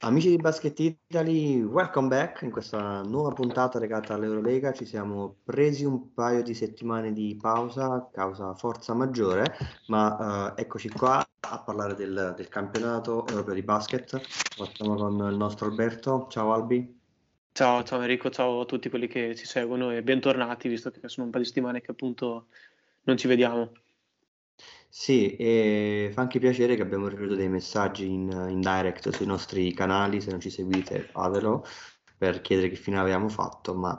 Amici 0.00 0.28
di 0.28 0.36
Basket 0.36 0.78
Italy, 0.78 1.60
welcome 1.60 2.06
back 2.06 2.42
in 2.42 2.52
questa 2.52 3.02
nuova 3.02 3.32
puntata 3.32 3.80
legata 3.80 4.14
all'Eurolega. 4.14 4.72
Ci 4.72 4.84
siamo 4.84 5.38
presi 5.42 5.84
un 5.84 6.14
paio 6.14 6.40
di 6.44 6.54
settimane 6.54 7.12
di 7.12 7.36
pausa, 7.36 8.08
causa 8.12 8.54
forza 8.54 8.94
maggiore, 8.94 9.56
ma 9.88 10.52
uh, 10.54 10.60
eccoci 10.60 10.88
qua 10.90 11.18
a 11.40 11.58
parlare 11.58 11.96
del, 11.96 12.32
del, 12.36 12.48
campionato 12.48 13.26
europeo 13.26 13.54
di 13.54 13.62
basket. 13.62 14.20
Partiamo 14.56 14.94
con 14.94 15.14
il 15.32 15.36
nostro 15.36 15.66
Alberto. 15.66 16.28
Ciao 16.30 16.52
Albi. 16.52 16.96
Ciao, 17.50 17.82
ciao 17.82 18.00
Enrico, 18.00 18.30
ciao 18.30 18.60
a 18.60 18.66
tutti 18.66 18.88
quelli 18.88 19.08
che 19.08 19.34
ci 19.34 19.46
seguono 19.46 19.90
e 19.90 20.04
bentornati, 20.04 20.68
visto 20.68 20.92
che 20.92 21.08
sono 21.08 21.26
un 21.26 21.32
paio 21.32 21.42
di 21.42 21.48
settimane 21.48 21.80
che 21.80 21.90
appunto 21.90 22.46
non 23.02 23.16
ci 23.16 23.26
vediamo. 23.26 23.72
Sì, 24.90 25.36
e 25.36 26.10
fa 26.12 26.22
anche 26.22 26.38
piacere 26.38 26.74
che 26.74 26.82
abbiamo 26.82 27.08
ricevuto 27.08 27.34
dei 27.34 27.48
messaggi 27.48 28.06
in, 28.10 28.30
in 28.48 28.60
direct 28.60 29.10
sui 29.10 29.26
nostri 29.26 29.72
canali, 29.74 30.20
se 30.20 30.30
non 30.30 30.40
ci 30.40 30.50
seguite 30.50 31.02
fatelo 31.02 31.64
per 32.16 32.40
chiedere 32.40 32.68
che 32.70 32.74
fine 32.76 32.98
avevamo 32.98 33.28
fatto, 33.28 33.74
ma 33.74 33.90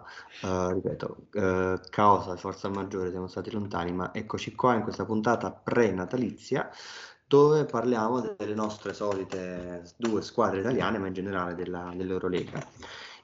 uh, 0.42 0.72
ripeto, 0.74 1.28
uh, 1.34 1.80
causa 1.90 2.36
forza 2.36 2.68
maggiore 2.70 3.12
siamo 3.12 3.28
stati 3.28 3.52
lontani, 3.52 3.94
ma 3.94 4.14
eccoci 4.14 4.54
qua 4.56 4.76
in 4.76 4.82
questa 4.82 5.06
puntata 5.06 5.52
pre-natalizia 5.52 6.70
dove 7.26 7.66
parliamo 7.66 8.36
delle 8.38 8.56
nostre 8.56 8.94
solite 8.94 9.84
due 9.96 10.22
squadre 10.22 10.60
italiane, 10.60 10.98
ma 10.98 11.08
in 11.08 11.14
generale 11.14 11.56
della, 11.56 11.94
dell'Eurolega. 11.96 12.68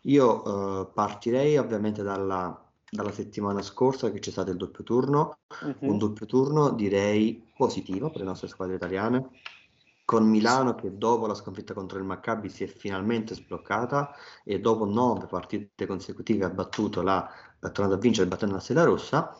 Io 0.03 0.81
uh, 0.81 0.93
partirei 0.93 1.57
ovviamente 1.57 2.03
dalla 2.03 2.64
dalla 2.95 3.11
settimana 3.11 3.61
scorsa 3.61 4.11
che 4.11 4.19
c'è 4.19 4.31
stato 4.31 4.51
il 4.51 4.57
doppio 4.57 4.83
turno, 4.83 5.37
uh-huh. 5.61 5.75
un 5.79 5.97
doppio 5.97 6.25
turno 6.25 6.71
direi 6.71 7.43
positivo 7.55 8.09
per 8.09 8.21
le 8.21 8.27
nostre 8.27 8.47
squadre 8.47 8.75
italiane, 8.75 9.29
con 10.05 10.27
Milano 10.27 10.75
che 10.75 10.97
dopo 10.97 11.25
la 11.25 11.33
sconfitta 11.33 11.73
contro 11.73 11.97
il 11.97 12.05
Maccabi 12.05 12.47
si 12.49 12.63
è 12.63 12.67
finalmente 12.67 13.33
sbloccata 13.33 14.13
e 14.43 14.59
dopo 14.59 14.85
nove 14.85 15.25
partite 15.25 15.85
consecutive 15.87 16.45
ha 16.45 16.49
battuto 16.49 17.01
la, 17.01 17.27
è 17.59 17.71
tornato 17.71 17.95
a 17.95 17.99
vincere 17.99 18.27
battendo 18.27 18.55
la 18.55 18.61
Sela 18.61 18.83
Rossa. 18.83 19.35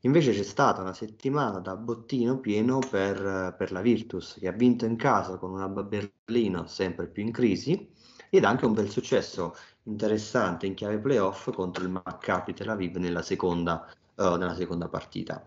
Invece 0.00 0.32
c'è 0.32 0.42
stata 0.42 0.82
una 0.82 0.94
settimana 0.94 1.58
da 1.58 1.76
bottino 1.76 2.38
pieno 2.38 2.78
per, 2.78 3.54
per 3.58 3.72
la 3.72 3.80
Virtus 3.80 4.36
che 4.38 4.48
ha 4.48 4.52
vinto 4.52 4.84
in 4.84 4.96
casa 4.96 5.36
con 5.36 5.50
una 5.50 5.68
Berlino 5.68 6.66
sempre 6.66 7.08
più 7.08 7.22
in 7.22 7.32
crisi 7.32 7.94
ed 8.30 8.44
anche 8.44 8.66
un 8.66 8.74
bel 8.74 8.88
successo 8.90 9.56
interessante 9.84 10.66
in 10.66 10.74
chiave 10.74 10.98
playoff 10.98 11.50
contro 11.52 11.84
il 11.84 11.90
Maccabi 11.90 12.54
Tel 12.54 12.68
Aviv 12.68 12.96
nella 12.96 13.22
seconda, 13.22 13.88
uh, 14.16 14.34
nella 14.36 14.54
seconda 14.54 14.88
partita. 14.88 15.44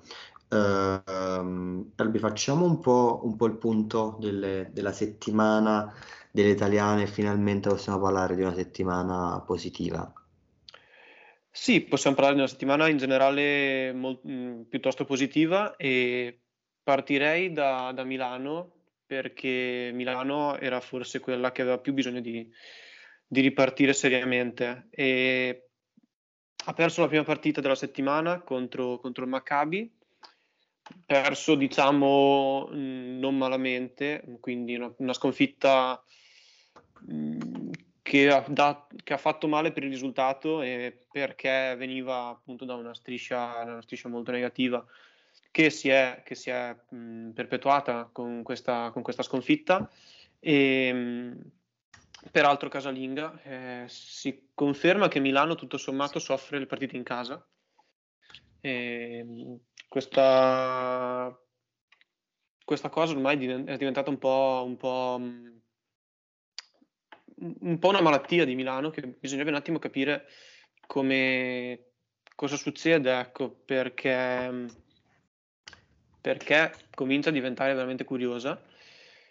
Uh, 0.49 1.91
Albi, 1.95 2.17
facciamo 2.17 2.65
un 2.65 2.79
po', 2.79 3.21
un 3.23 3.35
po 3.35 3.45
il 3.45 3.57
punto 3.57 4.17
delle, 4.19 4.69
della 4.71 4.93
settimana 4.93 5.93
delle 6.31 6.49
italiane, 6.49 7.07
finalmente 7.07 7.69
possiamo 7.69 7.99
parlare 7.99 8.35
di 8.35 8.41
una 8.41 8.53
settimana 8.53 9.41
positiva. 9.45 10.11
Sì, 11.51 11.81
possiamo 11.81 12.15
parlare 12.15 12.35
di 12.35 12.41
una 12.41 12.51
settimana 12.51 12.87
in 12.87 12.97
generale 12.97 13.91
molt, 13.93 14.23
mh, 14.23 14.31
mm, 14.31 14.61
piuttosto 14.63 15.05
positiva 15.05 15.75
e 15.75 16.39
partirei 16.83 17.51
da, 17.51 17.91
da 17.93 18.03
Milano 18.03 18.78
perché 19.09 19.89
Milano 19.91 20.59
era 20.59 20.79
forse 20.81 21.19
quella 21.19 21.51
che 21.51 21.63
aveva 21.63 21.79
più 21.79 21.93
bisogno 21.93 22.21
di, 22.21 22.47
di 23.25 23.41
ripartire 23.41 23.91
seriamente. 23.91 24.85
E 24.91 25.69
ha 26.65 26.73
perso 26.73 27.01
la 27.01 27.07
prima 27.07 27.23
partita 27.23 27.59
della 27.59 27.73
settimana 27.73 28.41
contro, 28.41 28.99
contro 28.99 29.23
il 29.23 29.31
Maccabi, 29.31 29.91
perso 31.07 31.55
diciamo 31.55 32.69
non 32.71 33.35
malamente, 33.35 34.23
quindi 34.39 34.75
una, 34.75 34.93
una 34.97 35.13
sconfitta 35.13 36.03
che 38.03 38.27
ha, 38.29 38.45
da, 38.47 38.87
che 39.03 39.13
ha, 39.13 39.17
fatto 39.17 39.47
male 39.47 39.71
per 39.71 39.85
il 39.85 39.89
risultato 39.89 40.61
e 40.61 41.07
perché 41.11 41.73
veniva 41.79 42.27
appunto 42.27 42.63
da 42.63 42.75
una 42.75 42.93
striscia, 42.93 43.63
una 43.63 43.81
striscia 43.81 44.07
molto 44.07 44.29
negativa 44.29 44.85
che 45.51 45.69
si 45.69 45.89
è, 45.89 46.21
che 46.23 46.35
si 46.35 46.49
è 46.49 46.75
mh, 46.89 47.31
perpetuata 47.31 48.09
con 48.11 48.43
questa, 48.43 48.91
con 48.91 49.01
questa 49.01 49.23
sconfitta. 49.23 49.89
E, 50.39 50.93
mh, 50.93 51.51
peraltro 52.31 52.69
casalinga, 52.69 53.41
eh, 53.43 53.85
si 53.87 54.49
conferma 54.53 55.07
che 55.07 55.19
Milano 55.19 55.55
tutto 55.55 55.77
sommato 55.77 56.19
soffre 56.19 56.59
le 56.59 56.65
partite 56.65 56.95
in 56.95 57.03
casa. 57.03 57.45
E, 58.61 59.59
questa, 59.87 61.37
questa 62.63 62.89
cosa 62.89 63.13
ormai 63.13 63.35
è 63.65 63.77
diventata 63.77 64.09
un 64.09 64.19
po', 64.19 64.63
un 64.65 64.77
po', 64.77 65.19
un 67.39 67.79
po' 67.79 67.87
una 67.89 68.01
malattia 68.01 68.45
di 68.45 68.55
Milano 68.55 68.91
che 68.91 69.01
bisognerebbe 69.01 69.51
un 69.51 69.57
attimo 69.57 69.79
capire 69.79 70.27
come 70.85 71.85
cosa 72.35 72.55
succede, 72.55 73.19
ecco, 73.19 73.49
perché 73.49 74.67
perché 76.21 76.73
comincia 76.93 77.29
a 77.29 77.33
diventare 77.33 77.73
veramente 77.73 78.03
curiosa. 78.03 78.59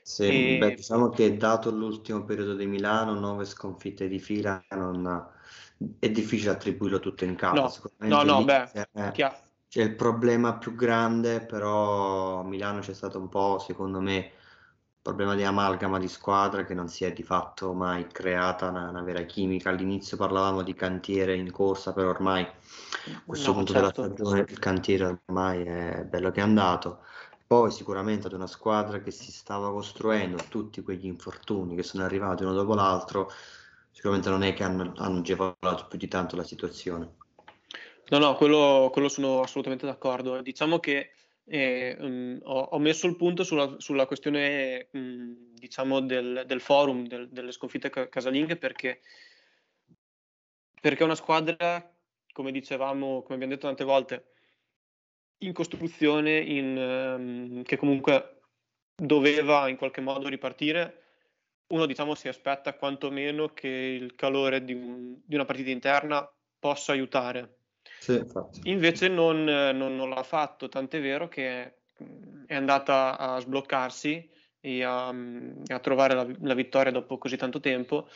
Sì, 0.02 0.54
e... 0.54 0.58
beh, 0.58 0.74
diciamo 0.74 1.10
che 1.10 1.36
dato 1.36 1.70
l'ultimo 1.70 2.24
periodo 2.24 2.54
di 2.54 2.66
Milano, 2.66 3.12
nove 3.12 3.44
sconfitte 3.44 4.08
di 4.08 4.18
fila, 4.18 4.62
non... 4.70 5.28
è 5.98 6.10
difficile 6.10 6.50
attribuirlo 6.50 6.98
tutto 6.98 7.24
in 7.24 7.34
caso. 7.34 7.90
No, 7.98 8.22
no, 8.22 8.38
no 8.38 8.44
beh, 8.44 8.70
è, 8.72 9.12
c'è 9.68 9.82
il 9.82 9.94
problema 9.94 10.56
più 10.56 10.74
grande, 10.74 11.40
però 11.40 12.42
Milano 12.42 12.80
c'è 12.80 12.94
stato 12.94 13.18
un 13.18 13.28
po', 13.28 13.58
secondo 13.58 14.00
me, 14.00 14.32
problema 15.00 15.34
di 15.34 15.44
amalgama 15.44 15.98
di 15.98 16.08
squadra 16.08 16.64
che 16.64 16.74
non 16.74 16.88
si 16.88 17.04
è 17.04 17.12
di 17.12 17.22
fatto 17.22 17.72
mai 17.72 18.06
creata 18.08 18.68
una, 18.68 18.88
una 18.90 19.02
vera 19.02 19.22
chimica. 19.22 19.70
All'inizio 19.70 20.16
parlavamo 20.16 20.62
di 20.62 20.74
cantiere 20.74 21.36
in 21.36 21.50
corsa, 21.50 21.92
però 21.92 22.10
ormai 22.10 22.42
a 22.42 23.22
questo 23.24 23.48
no, 23.48 23.54
punto 23.54 23.72
certo. 23.72 24.02
della 24.02 24.14
stagione 24.14 24.40
il 24.48 24.58
cantiere 24.58 25.20
ormai 25.26 25.64
è 25.64 26.04
bello 26.08 26.30
che 26.30 26.40
è 26.40 26.42
andato. 26.42 27.00
Poi 27.46 27.70
sicuramente 27.70 28.26
ad 28.26 28.34
una 28.34 28.46
squadra 28.46 29.00
che 29.00 29.10
si 29.10 29.32
stava 29.32 29.70
costruendo, 29.70 30.36
tutti 30.48 30.82
quegli 30.82 31.06
infortuni 31.06 31.74
che 31.76 31.82
sono 31.82 32.04
arrivati 32.04 32.42
uno 32.42 32.52
dopo 32.52 32.74
l'altro, 32.74 33.30
sicuramente 33.90 34.28
non 34.28 34.42
è 34.42 34.52
che 34.52 34.64
hanno, 34.64 34.92
hanno 34.96 35.20
agevolato 35.20 35.86
più 35.88 35.98
di 35.98 36.08
tanto 36.08 36.36
la 36.36 36.44
situazione. 36.44 37.14
No, 38.10 38.18
no, 38.18 38.34
quello, 38.34 38.90
quello 38.92 39.08
sono 39.08 39.40
assolutamente 39.40 39.86
d'accordo. 39.86 40.42
Diciamo 40.42 40.78
che 40.78 41.12
eh, 41.48 41.96
um, 41.98 42.38
ho, 42.42 42.60
ho, 42.60 42.78
messo 42.78 43.06
il 43.06 43.16
punto 43.16 43.42
sulla, 43.42 43.76
sulla 43.78 44.06
questione 44.06 44.88
um, 44.92 45.54
diciamo 45.54 46.00
del, 46.00 46.44
del 46.46 46.60
forum, 46.60 47.06
del, 47.06 47.28
delle 47.30 47.52
sconfitte 47.52 47.90
casalinghe 47.90 48.56
perché, 48.56 49.00
perché 50.80 51.00
è 51.00 51.04
una 51.04 51.14
squadra, 51.14 51.90
come 52.32 52.52
dicevamo, 52.52 53.22
come 53.22 53.34
abbiamo 53.34 53.54
detto 53.54 53.66
tante 53.66 53.84
volte, 53.84 54.32
in 55.38 55.52
costruzione, 55.52 56.38
in, 56.38 56.76
um, 56.76 57.62
che 57.62 57.76
comunque 57.76 58.40
doveva 58.94 59.68
in 59.68 59.76
qualche 59.76 60.00
modo 60.00 60.28
ripartire. 60.28 61.04
Uno 61.68 61.86
diciamo 61.86 62.14
si 62.14 62.28
aspetta 62.28 62.74
quantomeno 62.74 63.52
che 63.52 63.68
il 63.68 64.14
calore 64.14 64.64
di, 64.64 64.72
un, 64.72 65.20
di 65.24 65.34
una 65.34 65.44
partita 65.44 65.70
interna 65.70 66.30
possa 66.58 66.92
aiutare 66.92 67.57
sì, 67.98 68.24
Invece 68.64 69.08
non, 69.08 69.44
non, 69.44 69.96
non, 69.96 70.08
l'ha 70.08 70.22
fatto, 70.22 70.68
tant'è 70.68 71.00
vero 71.00 71.28
che 71.28 71.74
è 72.46 72.54
andata 72.54 73.18
a 73.18 73.40
sbloccarsi 73.40 74.30
e 74.60 74.82
a, 74.82 75.08
a 75.08 75.78
trovare 75.80 76.14
la, 76.14 76.26
la, 76.40 76.54
vittoria 76.54 76.92
dopo 76.92 77.18
così 77.18 77.36
tanto 77.36 77.60
tempo 77.60 78.08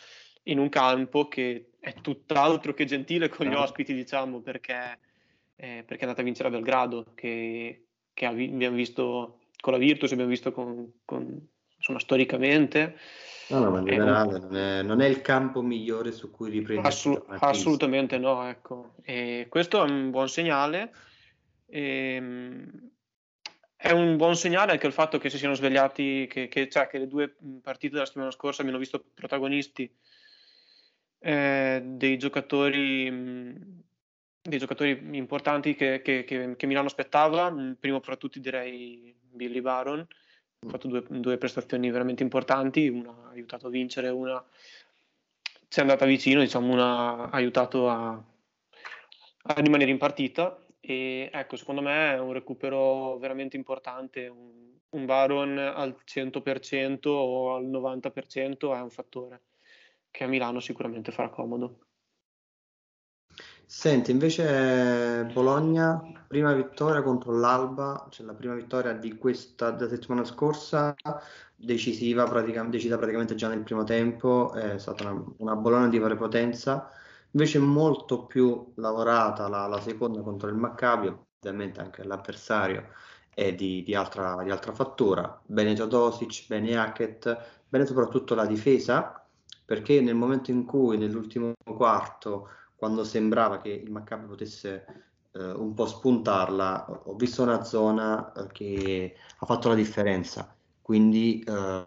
in 0.44 0.58
un 0.58 0.68
campo 0.68 1.28
che 1.28 1.70
è 1.78 1.94
tutt'altro 2.00 2.74
che 2.74 2.84
gentile 2.84 3.28
con 3.28 3.46
gli 3.46 3.54
ospiti, 3.54 3.94
diciamo, 3.94 4.40
perché, 4.40 4.98
eh, 5.56 5.84
perché 5.86 5.98
è 5.98 6.02
andata 6.02 6.20
a 6.20 6.24
vincere 6.24 6.48
a 6.48 6.52
Belgrado, 6.52 7.12
che, 7.14 7.86
che 8.12 8.26
abbiamo 8.26 8.76
visto 8.76 9.40
con 9.60 9.72
la 9.72 9.78
Virtus, 9.78 10.12
abbiamo 10.12 10.30
visto 10.30 10.52
con, 10.52 11.00
con 11.04 11.48
insomma, 11.76 11.98
storicamente. 11.98 12.96
No, 13.48 13.58
no, 13.58 13.70
ma 13.70 13.78
in 13.78 13.84
generale 13.84 14.38
non 14.38 14.56
è, 14.56 14.82
non 14.82 15.00
è, 15.00 15.06
il 15.06 15.20
campo 15.20 15.62
migliore 15.62 16.12
su 16.12 16.30
cui 16.30 16.50
riprendere. 16.50 16.88
Assu- 16.88 17.24
assolutamente 17.38 18.18
no, 18.18 18.48
ecco. 18.48 18.94
E 19.02 19.46
questo 19.48 19.84
è 19.84 19.88
un 19.88 20.10
buon 20.10 20.28
segnale. 20.28 20.92
E, 21.66 22.14
ehm, 22.14 22.90
è 23.76 23.90
un 23.90 24.16
buon 24.16 24.36
segnale 24.36 24.72
anche 24.72 24.86
il 24.86 24.92
fatto 24.92 25.18
che 25.18 25.28
si 25.28 25.38
siano 25.38 25.54
svegliati, 25.54 26.28
che, 26.30 26.46
che, 26.46 26.68
cioè, 26.68 26.86
che 26.86 26.98
le 26.98 27.08
due 27.08 27.34
partite 27.60 27.94
della 27.94 28.06
settimana 28.06 28.30
scorsa 28.30 28.60
abbiano 28.60 28.78
visto 28.78 29.04
protagonisti 29.12 29.92
eh, 31.18 31.82
dei 31.84 32.16
giocatori 32.16 33.80
dei 34.42 34.58
giocatori 34.58 35.08
importanti 35.12 35.74
che, 35.76 36.02
che, 36.02 36.24
che, 36.24 36.56
che 36.56 36.66
Milano 36.66 36.88
aspettava, 36.88 37.54
primo 37.78 38.00
fra 38.00 38.16
tutti 38.16 38.40
direi 38.40 39.14
Billy 39.20 39.60
Baron, 39.60 40.04
ha 40.64 40.68
fatto 40.68 40.88
due, 40.88 41.04
due, 41.08 41.38
prestazioni 41.38 41.90
veramente 41.90 42.22
importanti, 42.22 42.88
una 42.88 43.10
ha 43.10 43.30
aiutato 43.30 43.66
a 43.66 43.70
vincere, 43.70 44.08
una 44.08 44.42
ci 45.68 45.78
è 45.78 45.82
andata 45.82 46.04
vicino, 46.04 46.40
diciamo, 46.40 46.72
una 46.72 47.24
ha 47.24 47.30
aiutato 47.30 47.88
a, 47.88 48.10
a 48.12 49.54
rimanere 49.54 49.90
in 49.90 49.98
partita 49.98 50.62
e 50.80 51.30
ecco, 51.32 51.56
secondo 51.56 51.80
me 51.80 52.12
è 52.14 52.18
un 52.18 52.32
recupero 52.32 53.16
veramente 53.18 53.56
importante, 53.56 54.28
un, 54.28 54.72
un 54.90 55.06
Baron 55.06 55.58
al 55.58 55.96
100% 56.04 57.08
o 57.08 57.54
al 57.54 57.66
90% 57.66 58.76
è 58.76 58.80
un 58.80 58.90
fattore. 58.90 59.40
che 60.10 60.24
a 60.24 60.26
Milano 60.28 60.60
sicuramente 60.60 61.10
farà 61.10 61.30
comodo. 61.30 61.78
Senti, 63.74 64.10
invece 64.10 65.24
Bologna, 65.32 65.98
prima 66.28 66.52
vittoria 66.52 67.02
contro 67.02 67.32
l'Alba, 67.32 68.06
cioè 68.10 68.26
la 68.26 68.34
prima 68.34 68.54
vittoria 68.54 68.92
di 68.92 69.16
questa 69.16 69.70
della 69.70 69.88
settimana 69.88 70.24
scorsa, 70.24 70.94
decisiva, 71.56 72.24
pratica, 72.24 72.62
decisa 72.64 72.98
praticamente 72.98 73.34
già 73.34 73.48
nel 73.48 73.62
primo 73.62 73.82
tempo, 73.82 74.52
è 74.52 74.78
stata 74.78 75.08
una, 75.10 75.24
una 75.38 75.56
Bologna 75.56 75.88
di 75.88 75.98
prepotenza, 75.98 76.90
invece 77.30 77.58
molto 77.60 78.26
più 78.26 78.72
lavorata 78.76 79.48
la, 79.48 79.66
la 79.66 79.80
seconda 79.80 80.20
contro 80.20 80.50
il 80.50 80.54
Maccabi, 80.54 81.10
ovviamente 81.40 81.80
anche 81.80 82.04
l'avversario 82.04 82.90
è 83.32 83.54
di, 83.54 83.82
di, 83.82 83.94
altra, 83.94 84.42
di 84.42 84.50
altra 84.50 84.72
fattura, 84.72 85.40
bene 85.46 85.74
Todosic, 85.74 86.46
bene 86.46 86.76
Hackett, 86.76 87.64
bene 87.68 87.86
soprattutto 87.86 88.34
la 88.34 88.44
difesa, 88.44 89.26
perché 89.64 90.02
nel 90.02 90.14
momento 90.14 90.50
in 90.50 90.66
cui 90.66 90.98
nell'ultimo 90.98 91.54
quarto 91.64 92.48
quando 92.82 93.04
sembrava 93.04 93.60
che 93.60 93.68
il 93.68 93.92
Maccabi 93.92 94.26
potesse 94.26 94.84
eh, 95.34 95.50
un 95.52 95.72
po' 95.72 95.86
spuntarla, 95.86 97.02
ho 97.04 97.14
visto 97.14 97.44
una 97.44 97.62
zona 97.62 98.32
eh, 98.32 98.48
che 98.50 99.14
ha 99.38 99.46
fatto 99.46 99.68
la 99.68 99.76
differenza. 99.76 100.52
Quindi 100.82 101.44
eh, 101.46 101.84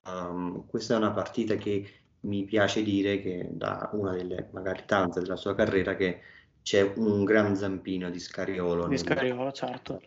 questa 0.65 0.93
è 0.93 0.97
una 0.97 1.11
partita 1.11 1.55
che 1.55 1.85
mi 2.21 2.45
piace 2.45 2.81
dire 2.81 3.19
che 3.21 3.49
da 3.51 3.89
una 3.91 4.13
delle 4.13 4.47
magari 4.53 4.83
tante 4.85 5.19
della 5.19 5.35
sua 5.35 5.53
carriera 5.53 5.97
che 5.97 6.21
c'è 6.63 6.93
un 6.95 7.25
gran 7.25 7.57
zampino 7.57 8.09
di 8.09 8.19
Scariolo. 8.21 8.83
Di 8.83 8.91
nel... 8.91 8.99
Scariolo, 8.99 9.51
certo. 9.51 10.01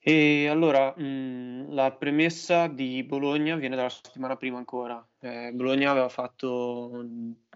E 0.00 0.48
allora, 0.48 0.92
mh, 0.92 1.72
la 1.72 1.92
premessa 1.92 2.66
di 2.66 3.04
Bologna 3.04 3.54
viene 3.54 3.76
dalla 3.76 3.90
settimana 3.90 4.34
prima 4.34 4.58
ancora. 4.58 5.06
Eh, 5.20 5.52
Bologna 5.54 5.92
aveva 5.92 6.08
fatto 6.08 7.06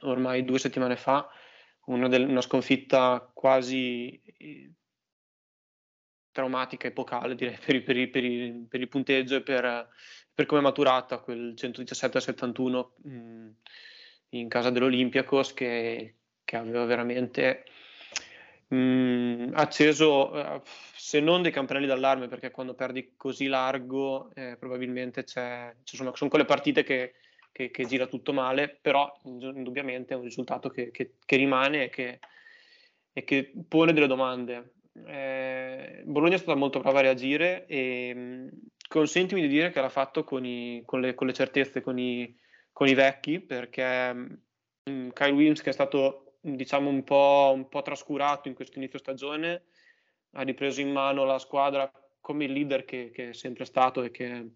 ormai 0.02 0.44
due 0.44 0.60
settimane 0.60 0.94
fa 0.94 1.28
una, 1.90 2.08
del, 2.08 2.28
una 2.28 2.40
sconfitta 2.40 3.31
quasi 3.32 4.20
eh, 4.38 4.70
traumatica, 6.31 6.87
epocale 6.87 7.34
direi 7.34 7.58
per, 7.58 7.82
per, 7.82 8.10
per, 8.10 8.64
per 8.69 8.81
il 8.81 8.88
punteggio 8.88 9.37
e 9.37 9.42
per, 9.42 9.88
come 10.46 10.60
è 10.60 10.64
maturata 10.64 11.19
quel 11.19 11.54
117-71 11.56 12.87
mh, 13.02 13.48
in 14.31 14.48
casa 14.48 14.70
dell'Olympiacos 14.70 15.52
che, 15.52 16.14
che 16.44 16.56
aveva 16.56 16.84
veramente 16.84 17.64
mh, 18.69 19.50
acceso 19.54 20.32
eh, 20.34 20.62
se 20.96 21.20
non 21.20 21.42
dei 21.42 21.50
campanelli 21.50 21.87
d'allarme 21.87 22.28
perché 22.28 22.50
quando 22.50 22.75
perdi 22.75 23.14
così 23.16 23.46
largo 23.46 24.31
eh, 24.34 24.56
probabilmente 24.58 25.25
c'è, 25.25 25.75
sono, 25.82 26.14
sono 26.14 26.31
quelle 26.31 26.44
partite 26.44 26.84
che 26.84 27.14
che, 27.52 27.70
che, 27.70 27.85
gira 27.85 28.06
tutto 28.06 28.32
male, 28.32 28.79
però 28.81 29.12
indubbiamente 29.25 30.14
è 30.14 30.17
un 30.17 30.25
risultato 30.25 30.69
che, 30.69 30.91
che, 30.91 31.14
che 31.25 31.37
rimane 31.37 31.85
e 31.85 31.88
che, 31.88 32.19
e 33.12 33.25
che, 33.25 33.52
pone 33.69 33.93
delle 33.93 34.06
domande. 34.06 34.75
Eh, 35.06 36.02
Bologna 36.05 36.35
è 36.35 36.38
stata 36.38 36.58
molto 36.58 36.81
brava 36.81 36.99
a 36.99 37.02
reagire 37.02 37.67
e 37.67 38.14
mh, 38.14 38.49
consentimi 38.88 39.41
di 39.41 39.49
dire 39.49 39.70
che 39.70 39.81
l'ha 39.81 39.88
fatto 39.88 40.25
con, 40.25 40.44
i, 40.44 40.82
con, 40.85 41.00
le, 41.00 41.14
con 41.14 41.26
le, 41.26 41.32
certezze, 41.32 41.81
con 41.81 41.99
i, 41.99 42.37
con 42.73 42.88
i 42.88 42.94
vecchi, 42.94 43.41
perché 43.41 44.12
mh, 44.12 45.08
Kyle 45.12 45.32
Williams 45.32 45.62
che 45.62 45.70
è 45.70 45.75
stato 45.75 46.37
diciamo 46.41 46.88
un 46.88 47.05
po', 47.05 47.52
un 47.55 47.69
po' 47.69 47.82
trascurato 47.82 48.49
in 48.49 48.55
questo 48.55 48.79
inizio 48.79 48.99
stagione 48.99 49.64
ha 50.32 50.43
ripreso 50.43 50.81
in 50.81 50.91
mano 50.91 51.25
la 51.25 51.38
squadra 51.38 51.91
come 52.20 52.44
il 52.44 52.52
leader 52.52 52.85
che, 52.85 53.11
che 53.11 53.31
è 53.31 53.32
sempre 53.32 53.64
stato 53.64 54.02
e 54.02 54.11
che 54.11 54.52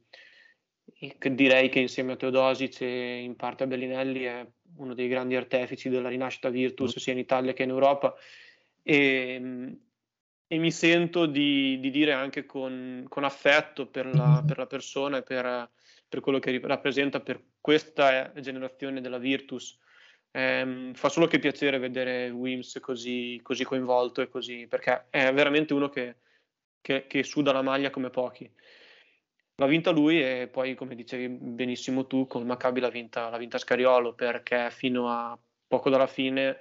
direi 1.33 1.69
che 1.69 1.81
insieme 1.81 2.13
a 2.13 2.17
Teodosic 2.17 2.81
e 2.83 3.23
in 3.23 3.37
parte 3.37 3.65
a 3.65 3.67
Bellinelli 3.67 4.23
è 4.23 4.47
uno 4.77 4.95
dei 4.95 5.09
grandi 5.09 5.37
artefici 5.37 5.89
della 5.89 6.09
rinascita 6.09 6.49
Virtus 6.49 6.97
mm. 6.97 6.99
sia 6.99 7.13
in 7.13 7.19
Italia 7.19 7.53
che 7.53 7.63
in 7.63 7.71
Europa. 7.71 8.15
E, 8.83 9.77
e 10.47 10.59
mi 10.59 10.71
sento 10.71 11.27
di, 11.27 11.79
di, 11.81 11.91
dire 11.91 12.13
anche 12.13 12.45
con, 12.45 13.07
con 13.09 13.25
affetto 13.25 13.87
per 13.87 14.15
la, 14.15 14.43
per 14.47 14.59
la, 14.59 14.67
persona 14.67 15.19
e 15.19 15.23
per, 15.23 15.71
per, 16.09 16.21
quello 16.21 16.39
che 16.39 16.61
rappresenta 16.63 17.21
per 17.21 17.43
questa 17.61 18.33
generazione 18.41 19.01
della 19.01 19.19
Virtus. 19.19 19.79
Eh, 20.31 20.91
fa 20.95 21.09
solo 21.09 21.27
che 21.27 21.39
piacere 21.39 21.79
vedere 21.79 22.29
Wims 22.29 22.79
così, 22.81 23.41
così 23.43 23.65
coinvolto 23.65 24.21
e 24.21 24.29
così 24.29 24.67
perché 24.67 25.07
è 25.09 25.33
veramente 25.33 25.73
uno 25.75 25.89
che, 25.89 26.17
che, 26.81 27.07
che 27.07 27.23
suda 27.23 27.53
la 27.53 27.63
maglia 27.63 27.91
come 27.91 28.11
pochi 28.11 28.51
L'ha 29.57 29.67
vinta 29.67 29.91
lui 29.91 30.21
e 30.21 30.49
poi, 30.49 30.75
come 30.75 30.97
dicevi 30.97 31.29
benissimo 31.29 32.07
tu, 32.07 32.27
con 32.27 32.45
Maccabi 32.45 32.81
l'ha 32.81 32.89
vinta, 32.89 33.31
l'ha 33.31 33.39
vinta 33.39 33.59
Scariolo 33.59 34.15
perché 34.15 34.71
fino 34.71 35.09
a 35.09 35.39
poco 35.67 35.91
dalla 35.91 36.09
fine 36.09 36.59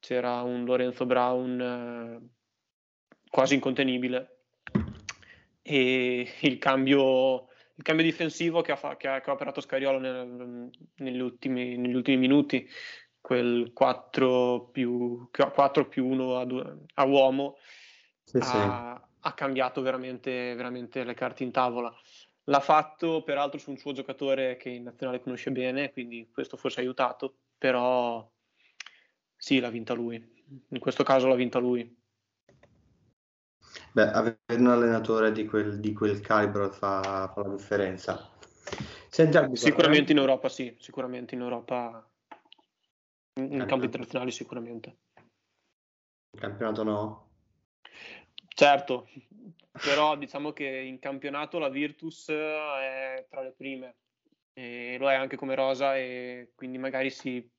c'era 0.00 0.42
un 0.42 0.64
Lorenzo 0.64 1.06
Brown 1.06 1.60
eh, 1.60 3.20
quasi 3.30 3.54
incontenibile 3.54 4.42
e 5.62 6.28
il 6.40 6.58
cambio, 6.58 7.46
il 7.76 7.82
cambio 7.82 8.04
difensivo 8.04 8.60
che 8.60 8.72
ha, 8.72 8.96
che 8.96 9.08
ha, 9.08 9.20
che 9.20 9.30
ha 9.30 9.32
operato 9.32 9.60
Scariolo 9.60 9.98
nel, 9.98 10.70
negli, 10.96 11.20
ultimi, 11.20 11.76
negli, 11.76 11.94
ultimi, 11.94 12.16
minuti, 12.16 12.68
quel 13.20 13.70
4 13.72 14.70
più, 14.72 15.28
4 15.30 15.88
più 15.88 16.06
1 16.08 16.36
a, 16.36 16.76
a 16.94 17.04
uomo, 17.04 17.56
sì, 18.24 18.38
ha, 18.38 18.42
sì. 18.42 18.56
ha, 19.20 19.32
cambiato 19.34 19.80
veramente, 19.80 20.54
veramente 20.54 21.04
le 21.04 21.14
carte 21.14 21.44
in 21.44 21.52
tavola. 21.52 21.94
L'ha 22.44 22.60
fatto 22.60 23.22
peraltro 23.22 23.58
su 23.58 23.70
un 23.70 23.76
suo 23.76 23.92
giocatore 23.92 24.56
che 24.56 24.68
in 24.68 24.82
nazionale 24.82 25.20
conosce 25.20 25.52
bene, 25.52 25.92
quindi 25.92 26.28
questo 26.32 26.56
forse 26.56 26.80
ha 26.80 26.82
aiutato, 26.82 27.36
però 27.56 28.28
sì, 29.36 29.60
l'ha 29.60 29.70
vinta 29.70 29.94
lui. 29.94 30.14
In 30.68 30.78
questo 30.80 31.04
caso 31.04 31.28
l'ha 31.28 31.36
vinta 31.36 31.58
lui. 31.58 32.00
Beh, 33.92 34.10
avere 34.10 34.38
un 34.48 34.66
allenatore 34.66 35.32
di 35.32 35.46
quel, 35.46 35.78
di 35.78 35.92
quel 35.92 36.20
calibro 36.20 36.70
fa, 36.70 37.30
fa, 37.32 37.42
la 37.42 37.48
differenza. 37.48 38.30
Senti, 39.08 39.56
sicuramente 39.56 40.12
in 40.12 40.18
Europa 40.18 40.48
sì, 40.48 40.74
sicuramente 40.78 41.34
in 41.34 41.42
Europa, 41.42 42.10
in, 43.34 43.52
in 43.52 43.66
campo 43.66 43.84
internazionale 43.84 44.30
sicuramente. 44.30 44.96
Campionato 46.36 46.82
no? 46.82 47.30
Certo, 48.48 49.08
però 49.72 50.16
diciamo 50.16 50.52
che 50.52 50.66
in 50.66 50.98
campionato 50.98 51.58
la 51.58 51.68
Virtus 51.68 52.28
è 52.28 53.26
tra 53.28 53.42
le 53.42 53.54
prime. 53.56 53.94
E 54.54 54.96
lo 54.98 55.10
è 55.10 55.14
anche 55.14 55.36
come 55.36 55.54
rosa 55.54 55.96
e 55.96 56.52
quindi 56.54 56.76
magari 56.76 57.08
si 57.08 57.50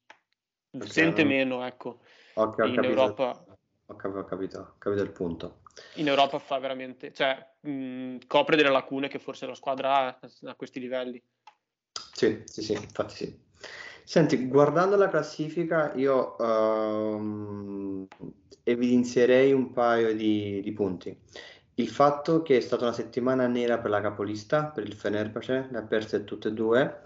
okay, 0.71 0.87
sente 0.87 1.23
meno 1.23 1.65
ecco. 1.65 2.01
Okay, 2.35 2.69
in 2.69 2.75
capito, 2.75 2.93
Europa 2.93 3.45
ho 3.87 3.95
capito, 3.95 4.19
ho 4.19 4.25
capito, 4.25 4.59
ho 4.59 4.75
capito 4.77 5.01
il 5.01 5.11
punto. 5.11 5.61
In 5.95 6.07
Europa 6.07 6.37
fa 6.37 6.59
veramente 6.59 7.11
cioè 7.11 7.35
mh, 7.61 8.27
copre 8.27 8.55
delle 8.55 8.69
lacune 8.69 9.07
che 9.07 9.17
forse 9.17 9.47
la 9.47 9.55
squadra 9.55 9.95
ha 9.95 10.19
a 10.43 10.55
questi 10.55 10.79
livelli. 10.79 11.19
Sì 12.11 12.43
sì 12.45 12.61
sì 12.61 12.73
infatti 12.73 13.15
sì. 13.15 13.41
Senti, 14.05 14.47
guardando 14.47 14.97
la 14.97 15.07
classifica, 15.07 15.93
io 15.95 16.35
um, 16.37 18.05
evidenzierei 18.61 19.51
un 19.53 19.71
paio 19.71 20.13
di, 20.13 20.61
di 20.61 20.73
punti 20.73 21.17
il 21.75 21.89
fatto 21.89 22.41
che 22.43 22.57
è 22.57 22.59
stata 22.59 22.83
una 22.83 22.93
settimana 22.93 23.47
nera 23.47 23.79
per 23.79 23.89
la 23.89 24.01
capolista, 24.01 24.65
per 24.65 24.85
il 24.85 24.93
Fenerbahce, 24.93 25.69
le 25.71 25.77
ha 25.77 25.83
perse 25.83 26.23
tutte 26.23 26.49
e 26.49 26.53
due, 26.53 27.01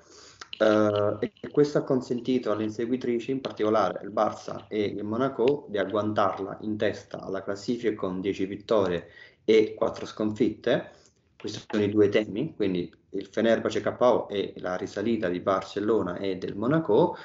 eh, 0.59 1.31
e 1.39 1.49
questo 1.49 1.77
ha 1.77 1.83
consentito 1.83 2.51
alle 2.51 2.63
inseguitrici, 2.63 3.31
in 3.31 3.41
particolare 3.41 4.03
il 4.03 4.11
Barça 4.11 4.65
e 4.67 4.83
il 4.83 5.03
Monaco, 5.03 5.67
di 5.69 5.77
agguantarla 5.77 6.57
in 6.61 6.75
testa 6.77 7.21
alla 7.21 7.43
classifica 7.43 7.95
con 7.95 8.19
10 8.19 8.45
vittorie 8.45 9.07
e 9.45 9.73
4 9.73 10.05
sconfitte. 10.05 10.91
Questi 11.37 11.63
sono 11.69 11.83
i 11.83 11.89
due 11.89 12.09
temi, 12.09 12.53
quindi 12.55 12.91
il 13.11 13.27
Fenerbahce 13.27 13.81
KO 13.81 14.27
e 14.27 14.53
la 14.57 14.75
risalita 14.75 15.29
di 15.29 15.39
Barcellona 15.39 16.17
e 16.17 16.37
del 16.37 16.55
Monaco, 16.57 17.15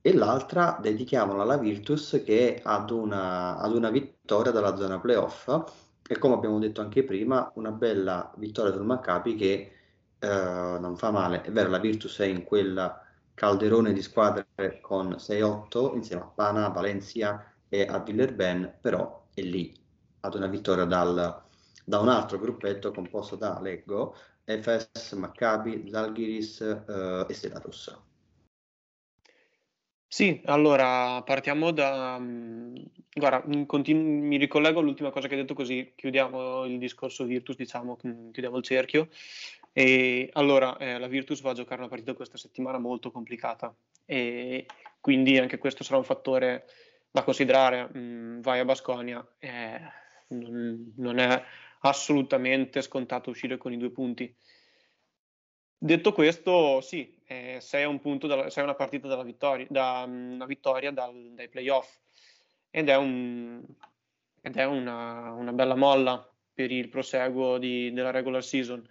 e 0.00 0.14
l'altra 0.14 0.78
dedichiamola 0.80 1.42
alla 1.42 1.56
Virtus 1.56 2.22
che 2.24 2.60
ad 2.62 2.90
una, 2.90 3.56
ad 3.58 3.74
una 3.74 3.90
vittoria 3.90 4.52
dalla 4.52 4.76
zona 4.76 5.00
playoff 5.00 5.48
e 6.08 6.18
come 6.18 6.34
abbiamo 6.34 6.58
detto 6.58 6.80
anche 6.80 7.04
prima, 7.04 7.50
una 7.54 7.70
bella 7.72 8.32
vittoria 8.36 8.70
del 8.72 8.82
Maccabi 8.82 9.34
che 9.34 9.72
eh, 10.18 10.28
non 10.28 10.96
fa 10.96 11.10
male. 11.10 11.42
È 11.42 11.50
vero, 11.50 11.68
la 11.68 11.78
Virtus 11.78 12.18
è 12.20 12.26
in 12.26 12.44
quel 12.44 13.04
calderone 13.34 13.92
di 13.92 14.02
squadre 14.02 14.80
con 14.80 15.16
6-8 15.18 15.94
insieme 15.94 16.22
a 16.22 16.26
Pana, 16.26 16.68
Valencia 16.68 17.52
e 17.68 17.82
a 17.82 17.98
Villerben, 17.98 18.78
però 18.80 19.26
è 19.34 19.42
lì 19.42 19.74
ad 20.20 20.34
una 20.34 20.46
vittoria 20.46 20.84
dal, 20.84 21.42
da 21.84 21.98
un 21.98 22.08
altro 22.08 22.38
gruppetto 22.38 22.90
composto 22.92 23.36
da 23.36 23.60
Leggo, 23.60 24.16
Efes, 24.44 25.12
Maccabi, 25.12 25.88
Zalgiris 25.90 26.60
eh, 26.60 27.26
e 27.28 27.34
Stella 27.34 27.60
Sì, 30.08 30.40
allora 30.44 31.22
partiamo 31.22 31.72
da, 31.72 32.18
Guarda, 33.18 33.42
continu- 33.64 34.22
mi 34.24 34.36
ricollego 34.36 34.80
all'ultima 34.80 35.08
cosa 35.10 35.26
che 35.26 35.34
hai 35.34 35.40
detto 35.40 35.54
così 35.54 35.94
chiudiamo 35.96 36.66
il 36.66 36.76
discorso 36.78 37.24
Virtus, 37.24 37.56
diciamo, 37.56 37.96
chiudiamo 37.96 38.58
il 38.58 38.62
cerchio. 38.62 39.08
E 39.72 40.28
allora 40.34 40.76
eh, 40.76 40.98
la 40.98 41.06
Virtus 41.06 41.40
va 41.40 41.50
a 41.50 41.54
giocare 41.54 41.80
una 41.80 41.88
partita 41.88 42.12
questa 42.12 42.36
settimana 42.36 42.78
molto 42.78 43.10
complicata 43.10 43.74
e 44.04 44.66
quindi 45.00 45.38
anche 45.38 45.56
questo 45.56 45.82
sarà 45.82 45.96
un 45.96 46.04
fattore 46.04 46.66
da 47.10 47.22
considerare. 47.22 47.88
Mm, 47.96 48.40
vai 48.40 48.58
a 48.60 48.66
Basconia, 48.66 49.26
eh, 49.38 49.80
non, 50.28 50.92
non 50.96 51.18
è 51.18 51.42
assolutamente 51.80 52.82
scontato 52.82 53.30
uscire 53.30 53.56
con 53.56 53.72
i 53.72 53.78
due 53.78 53.90
punti. 53.90 54.34
Detto 55.78 56.12
questo, 56.12 56.82
sì, 56.82 57.15
eh, 57.26 57.58
sei, 57.60 57.84
un 57.84 58.00
punto 58.00 58.26
dalla, 58.26 58.50
sei 58.50 58.62
una 58.62 58.74
partita 58.74 59.08
dalla 59.08 59.22
vittoria, 59.22 59.66
da, 59.68 60.04
una 60.06 60.46
vittoria 60.46 60.90
dal, 60.92 61.32
dai 61.34 61.48
playoff 61.48 61.98
ed 62.70 62.88
è, 62.88 62.96
un, 62.96 63.64
ed 64.40 64.56
è 64.56 64.64
una, 64.64 65.32
una, 65.32 65.52
bella 65.52 65.74
molla 65.74 66.28
per 66.52 66.70
il 66.70 66.88
proseguo 66.88 67.58
di, 67.58 67.92
della 67.92 68.10
regular 68.10 68.44
season. 68.44 68.86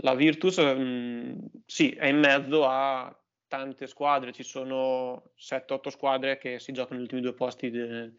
La 0.00 0.14
Virtus, 0.14 0.58
mh, 0.58 0.80
mm, 0.80 1.38
sì, 1.66 1.90
è 1.90 2.06
in 2.06 2.18
mezzo 2.18 2.66
a 2.66 3.16
tante 3.46 3.86
squadre, 3.86 4.32
ci 4.32 4.42
sono 4.42 5.30
7-8 5.38 5.88
squadre 5.88 6.38
che 6.38 6.58
si 6.58 6.72
giocano 6.72 6.98
gli 6.98 7.02
ultimi 7.02 7.20
due 7.20 7.34
posti 7.34 7.70
de, 7.70 8.14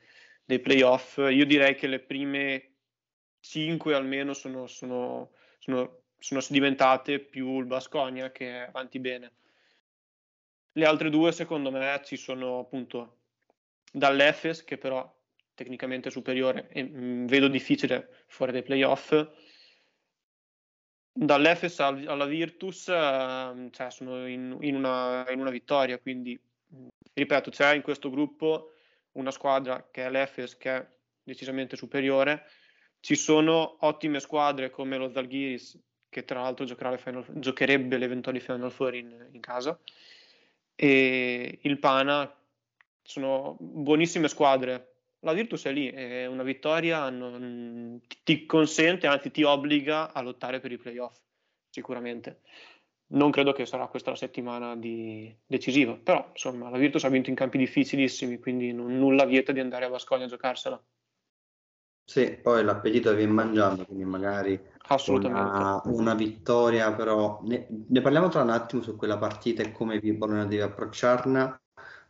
dei 0.45 0.59
playoff. 0.59 1.17
Io 1.17 1.45
direi 1.45 1.75
che 1.75 1.87
le 1.87 1.99
prime 1.99 2.75
5 3.41 3.93
almeno 3.93 4.33
sono, 4.33 4.67
sono, 4.67 5.31
sono, 5.59 6.03
sono 6.17 6.41
diventate 6.49 7.19
più 7.19 7.59
il 7.59 7.65
Basconia 7.65 8.31
che 8.31 8.63
è 8.63 8.67
avanti 8.67 8.99
bene. 8.99 9.31
Le 10.73 10.85
altre 10.85 11.09
due, 11.09 11.31
secondo 11.31 11.71
me, 11.71 12.01
ci 12.03 12.17
sono 12.17 12.59
appunto 12.59 13.19
dall'Efes, 13.91 14.63
che 14.63 14.77
però 14.77 15.09
tecnicamente 15.53 16.09
è 16.09 16.11
superiore 16.11 16.67
e 16.69 16.83
mh, 16.83 16.97
mm, 16.97 17.25
vedo 17.27 17.47
difficile 17.47 18.25
fuori 18.27 18.51
dai 18.51 18.63
playoff 18.63 19.13
dall'Efes 21.17 21.79
alla 21.79 22.25
Virtus 22.25 22.89
eh, 22.89 23.69
cioè 23.71 23.89
sono 23.89 24.27
in, 24.27 24.57
in, 24.59 24.75
una, 24.75 25.25
in, 25.31 25.39
una, 25.39 25.49
vittoria, 25.49 25.97
quindi 25.97 26.37
ripeto, 27.13 27.51
c'è 27.51 27.73
in 27.73 27.81
questo 27.81 28.09
gruppo 28.09 28.73
una 29.13 29.31
squadra 29.31 29.87
che 29.89 30.05
è 30.05 30.09
l'Efes 30.09 30.57
che 30.57 30.75
è 30.75 30.87
decisamente 31.23 31.77
superiore, 31.77 32.43
ci 32.99 33.15
sono 33.15 33.77
ottime 33.85 34.19
squadre 34.19 34.69
come 34.69 34.97
lo 34.97 35.09
Zalgiris 35.09 35.79
che 36.15 36.23
tra 36.23 36.39
l'altro 36.39 36.65
le 36.65 36.97
final, 36.97 37.25
giocherebbe 37.27 37.97
le 37.97 38.05
eventuali 38.05 38.39
Final 38.39 38.71
Four 38.71 38.95
in, 38.95 39.27
in 39.33 39.41
casa 39.41 39.77
e 40.73 41.59
il 41.61 41.77
Pana 41.77 42.33
sono 43.01 43.57
buonissime 43.59 44.29
squadre 44.29 44.93
la 45.25 45.33
Virtus 45.33 45.65
è 45.65 45.71
lì, 45.71 45.89
è 45.89 46.27
una 46.27 46.43
vittoria 46.43 47.09
non, 47.09 47.99
ti 48.23 48.45
consente, 48.45 49.07
anzi 49.07 49.31
ti 49.31 49.43
obbliga 49.43 50.13
a 50.13 50.21
lottare 50.21 50.59
per 50.59 50.71
i 50.71 50.77
playoff, 50.77 51.19
sicuramente. 51.67 52.41
Non 53.07 53.31
credo 53.31 53.51
che 53.51 53.65
sarà 53.65 53.87
questa 53.87 54.11
la 54.11 54.17
settimana 54.17 54.75
di... 54.75 55.35
decisiva, 55.47 55.95
però 55.95 56.27
insomma 56.29 56.69
la 56.69 56.77
Virtus 56.77 57.05
ha 57.05 57.09
vinto 57.09 57.31
in 57.31 57.35
campi 57.35 57.57
difficilissimi, 57.57 58.37
quindi 58.37 58.71
non, 58.71 58.99
nulla 58.99 59.25
vieta 59.25 59.51
di 59.51 59.59
andare 59.59 59.85
a 59.85 59.89
Vascogna 59.89 60.25
a 60.25 60.27
giocarsela. 60.27 60.79
Sì, 62.05 62.37
poi 62.41 62.63
l'appetito 62.63 63.13
viene 63.15 63.31
mangiando, 63.31 63.83
quindi 63.85 64.05
magari 64.05 64.59
una, 65.07 65.81
una, 65.85 66.13
vittoria, 66.13 66.93
però 66.93 67.39
ne, 67.43 67.67
ne, 67.87 68.01
parliamo 68.01 68.29
tra 68.29 68.43
un 68.43 68.51
attimo 68.51 68.83
su 68.83 68.95
quella 68.95 69.17
partita 69.17 69.63
e 69.63 69.71
come 69.71 69.99
Bologna 69.99 70.45
deve 70.45 70.63
approcciarla 70.63 71.59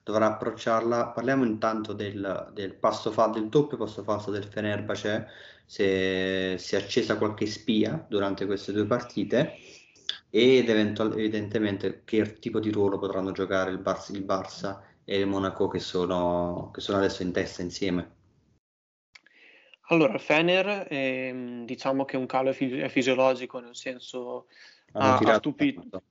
dovrà 0.05 0.27
approcciarla. 0.27 1.07
Parliamo 1.07 1.43
intanto 1.43 1.93
del, 1.93 2.51
del 2.53 2.75
passo 2.75 3.11
fa, 3.11 3.27
del 3.27 3.49
doppio 3.49 3.75
passo 3.75 4.03
falso 4.03 4.29
del 4.31 4.43
Fenerbahce, 4.45 5.27
se 5.65 6.55
si 6.59 6.75
è 6.75 6.77
accesa 6.77 7.17
qualche 7.17 7.47
spia 7.47 8.05
durante 8.07 8.45
queste 8.45 8.71
due 8.71 8.85
partite 8.85 9.55
ed 10.29 10.69
eventual- 10.69 11.13
evidentemente 11.13 12.03
che 12.05 12.33
tipo 12.39 12.59
di 12.59 12.69
ruolo 12.71 12.99
potranno 12.99 13.31
giocare 13.31 13.71
il, 13.71 13.79
Bar- 13.79 14.09
il 14.11 14.23
Barça 14.23 14.81
e 15.03 15.19
il 15.19 15.27
Monaco 15.27 15.67
che 15.67 15.79
sono, 15.79 16.69
che 16.71 16.81
sono 16.81 16.99
adesso 16.99 17.23
in 17.23 17.31
testa 17.31 17.63
insieme. 17.63 18.14
Allora, 19.89 20.13
il 20.13 20.19
Fener 20.19 20.87
eh, 20.89 21.61
diciamo 21.65 22.05
che 22.05 22.17
un 22.17 22.25
calo 22.25 22.49
è, 22.49 22.53
fi- 22.53 22.79
è 22.79 22.89
fisiologico, 22.89 23.59
nel 23.59 23.75
senso 23.75 24.47
ha, 24.93 25.17
ha 25.17 25.33
stupito. 25.35 25.81
Tanto 25.81 26.03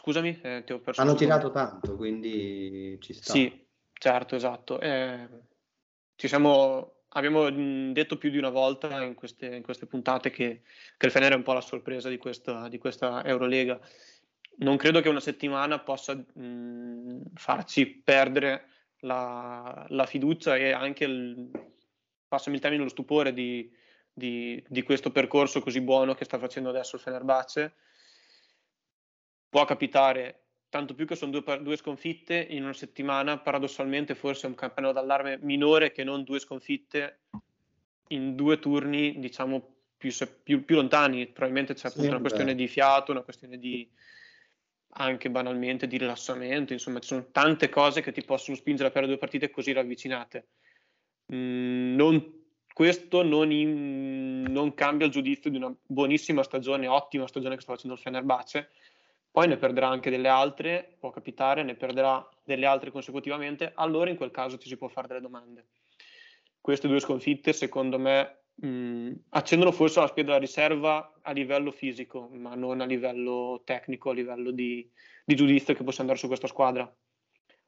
Scusami, 0.00 0.40
eh, 0.42 0.62
ti 0.64 0.72
ho 0.72 0.80
perso. 0.80 1.02
Hanno 1.02 1.14
tirato 1.14 1.50
tanto, 1.50 1.94
quindi 1.94 2.96
ci 3.02 3.12
sta. 3.12 3.32
Sì, 3.32 3.66
certo, 3.92 4.34
esatto. 4.34 4.80
Eh, 4.80 5.28
ci 6.16 6.26
siamo, 6.26 7.02
abbiamo 7.08 7.50
detto 7.92 8.16
più 8.16 8.30
di 8.30 8.38
una 8.38 8.48
volta 8.48 9.02
in 9.02 9.14
queste, 9.14 9.56
in 9.56 9.62
queste 9.62 9.84
puntate 9.84 10.30
che, 10.30 10.62
che, 10.96 11.06
il 11.06 11.12
Fener 11.12 11.32
è 11.32 11.36
un 11.36 11.42
po' 11.42 11.52
la 11.52 11.60
sorpresa 11.60 12.08
di 12.08 12.16
questa, 12.16 12.68
di 12.68 12.78
questa 12.78 13.22
Eurolega. 13.26 13.78
Non 14.60 14.78
credo 14.78 15.02
che 15.02 15.10
una 15.10 15.20
settimana 15.20 15.78
possa 15.80 16.14
mh, 16.14 17.32
farci 17.34 17.86
perdere 17.86 18.68
la, 19.00 19.84
la, 19.88 20.06
fiducia 20.06 20.56
e 20.56 20.72
anche, 20.72 21.04
il, 21.04 21.50
passami 22.30 22.56
il 22.56 22.62
termine, 22.62 22.84
lo 22.84 22.88
stupore 22.88 23.32
di, 23.32 23.68
di, 24.12 24.62
di 24.68 24.82
questo 24.82 25.10
percorso 25.10 25.60
così 25.60 25.80
buono 25.80 26.14
che 26.14 26.24
sta 26.24 26.38
facendo 26.38 26.68
adesso 26.68 26.94
il 26.94 27.02
Fenerbahce 27.02 27.74
può 29.50 29.64
capitare, 29.64 30.44
tanto 30.68 30.94
più 30.94 31.04
che 31.04 31.16
sono 31.16 31.32
due, 31.32 31.60
due, 31.60 31.76
sconfitte 31.76 32.36
in 32.36 32.62
una 32.62 32.72
settimana, 32.72 33.38
paradossalmente 33.38 34.14
forse 34.14 34.46
è 34.46 34.48
un 34.48 34.54
campanello 34.54 34.92
d'allarme 34.92 35.38
minore 35.42 35.90
che 35.90 36.04
non 36.04 36.22
due 36.22 36.38
sconfitte 36.38 37.22
in 38.08 38.36
due 38.36 38.60
turni, 38.60 39.18
diciamo, 39.18 39.74
più, 39.96 40.10
più, 40.42 40.64
più 40.64 40.76
lontani. 40.76 41.26
Probabilmente 41.26 41.74
c'è 41.74 41.88
appunto 41.88 42.06
sì, 42.06 42.14
una 42.14 42.20
questione 42.20 42.54
di 42.54 42.68
fiato, 42.68 43.10
una 43.10 43.22
questione 43.22 43.58
di 43.58 43.90
anche 44.94 45.30
banalmente 45.30 45.86
di 45.86 45.98
rilassamento, 45.98 46.72
insomma 46.72 46.98
ci 46.98 47.08
sono 47.08 47.28
tante 47.30 47.68
cose 47.68 48.00
che 48.00 48.10
ti 48.10 48.24
possono 48.24 48.56
spingere 48.56 48.88
a 48.88 48.90
perdere 48.90 49.12
due 49.12 49.20
partite 49.20 49.50
così 49.50 49.72
ravvicinate. 49.72 50.46
Mm, 51.32 51.94
non, 51.94 52.44
questo 52.72 53.22
non, 53.22 53.52
in, 53.52 54.42
non, 54.48 54.74
cambia 54.74 55.06
il 55.06 55.12
giudizio 55.12 55.50
di 55.50 55.56
una 55.56 55.74
buonissima 55.86 56.42
stagione, 56.42 56.88
ottima 56.88 57.26
stagione 57.26 57.54
che 57.54 57.60
sta 57.60 57.72
facendo 57.72 57.94
il 57.96 58.02
Fenerbahce, 58.02 58.70
poi 59.30 59.46
ne 59.46 59.56
perderà 59.56 59.88
anche 59.88 60.10
delle 60.10 60.28
altre, 60.28 60.96
può 60.98 61.10
capitare, 61.10 61.62
ne 61.62 61.76
perderà 61.76 62.26
delle 62.42 62.66
altre 62.66 62.90
consecutivamente, 62.90 63.72
allora 63.74 64.10
in 64.10 64.16
quel 64.16 64.32
caso 64.32 64.58
ci 64.58 64.68
si 64.68 64.76
può 64.76 64.88
fare 64.88 65.06
delle 65.06 65.20
domande. 65.20 65.66
Queste 66.60 66.88
due 66.88 67.00
sconfitte, 67.00 67.52
secondo 67.52 67.98
me, 67.98 68.40
mh, 68.56 69.12
accendono 69.30 69.70
forse 69.70 70.00
la 70.00 70.08
spia 70.08 70.24
della 70.24 70.38
riserva 70.38 71.20
a 71.22 71.30
livello 71.30 71.70
fisico, 71.70 72.28
ma 72.32 72.54
non 72.56 72.80
a 72.80 72.86
livello 72.86 73.62
tecnico, 73.64 74.10
a 74.10 74.14
livello 74.14 74.50
di, 74.50 74.88
di 75.24 75.36
giudizio 75.36 75.74
che 75.74 75.84
possa 75.84 76.00
andare 76.00 76.18
su 76.18 76.26
questa 76.26 76.48
squadra. 76.48 76.92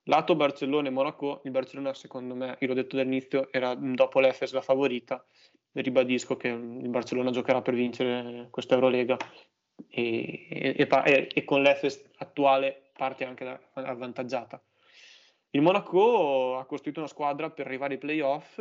Lato 0.04 0.34
Barcellona 0.34 0.88
e 0.88 0.90
Monaco, 0.90 1.42
il 1.44 1.50
Barcellona 1.50 1.94
secondo 1.94 2.34
me, 2.34 2.56
io 2.60 2.68
l'ho 2.68 2.74
detto 2.74 2.96
dall'inizio, 2.96 3.52
era 3.52 3.74
dopo 3.74 4.20
l'Efes 4.20 4.52
la 4.52 4.60
favorita, 4.60 5.24
ribadisco 5.72 6.36
che 6.36 6.48
il 6.48 6.88
Barcellona 6.88 7.30
giocherà 7.30 7.62
per 7.62 7.74
vincere 7.74 8.48
questa 8.50 8.74
Eurolega. 8.74 9.16
E, 9.88 10.46
e, 10.48 10.88
e, 10.88 11.28
e 11.32 11.44
con 11.44 11.62
l'Efes 11.62 12.10
attuale 12.18 12.90
parte 12.92 13.24
anche 13.24 13.60
avvantaggiata. 13.72 14.62
Il 15.50 15.62
Monaco 15.62 16.56
ha 16.56 16.64
costruito 16.64 17.00
una 17.00 17.08
squadra 17.08 17.50
per 17.50 17.66
arrivare 17.66 17.94
ai 17.94 17.98
playoff 17.98 18.60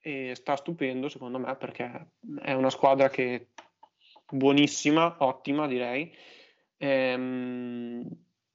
e 0.00 0.34
sta 0.34 0.56
stupendo 0.56 1.08
secondo 1.08 1.38
me 1.38 1.54
perché 1.56 2.10
è 2.40 2.52
una 2.52 2.70
squadra 2.70 3.08
che 3.08 3.48
buonissima, 4.28 5.16
ottima 5.20 5.66
direi, 5.66 6.12
ehm, 6.78 8.08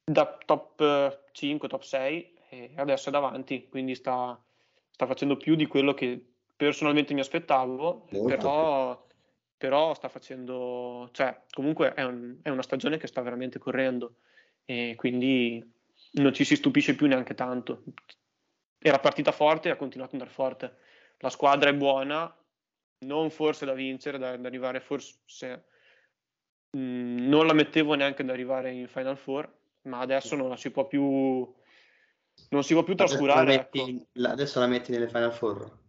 da 0.04 0.38
top 0.46 1.30
5, 1.32 1.68
top 1.68 1.82
6 1.82 2.34
e 2.50 2.72
adesso 2.76 3.10
è 3.10 3.12
davanti, 3.12 3.68
quindi 3.70 3.96
sta, 3.96 4.40
sta 4.90 5.06
facendo 5.06 5.38
più 5.38 5.56
di 5.56 5.68
quello 5.68 5.94
che 5.94 6.24
personalmente 6.56 7.14
mi 7.14 7.22
aspettavo, 7.22 8.08
però 8.26 9.10
però 9.62 9.94
sta 9.94 10.10
facendo, 10.10 11.08
cioè 11.12 11.44
comunque 11.52 11.94
è, 11.94 12.02
un, 12.02 12.38
è, 12.42 12.50
una 12.50 12.64
stagione 12.64 12.98
che 12.98 13.06
sta 13.06 13.22
veramente 13.22 13.60
correndo 13.60 14.16
e 14.66 14.96
quindi 14.98 15.64
non 16.14 16.34
ci 16.34 16.44
si 16.44 16.56
stupisce 16.56 16.96
più 16.96 17.06
neanche 17.06 17.36
tanto. 17.36 17.84
Era 18.80 18.98
partita 18.98 19.32
forte 19.32 19.68
e 19.68 19.72
ha 19.74 19.76
continuato 19.76 20.16
ad 20.16 20.22
andare 20.22 20.36
forte. 20.36 20.78
La 21.20 21.30
squadra 21.30 21.70
è 21.70 21.76
buona, 21.76 22.36
non 23.06 23.30
forse 23.30 23.66
da 23.66 23.74
vincere, 23.74 24.18
da, 24.18 24.36
da 24.36 24.48
arrivare 24.48 24.80
forse... 24.80 25.66
Mh, 26.72 26.80
mm, 26.80 27.18
non 27.30 27.46
la 27.46 27.54
mettevo 27.54 27.94
neanche 27.94 28.24
ad 28.24 28.30
arrivare 28.32 28.72
in 28.72 28.88
Final 28.88 29.16
Four, 29.16 29.61
ma 29.84 30.00
adesso 30.00 30.36
non 30.36 30.50
la 30.50 30.58
si 30.58 30.72
può 30.72 30.88
più... 30.88 31.54
Non 32.50 32.64
si 32.64 32.74
può 32.74 32.84
più 32.84 32.96
trascurare. 32.96 33.54
Adesso 33.54 33.70
la 33.78 33.86
metti, 33.86 34.08
ecco. 34.14 34.28
adesso 34.30 34.60
la 34.60 34.68
metti 34.68 34.92
nelle 34.92 35.08
Final 35.08 35.34
Four? 35.34 35.80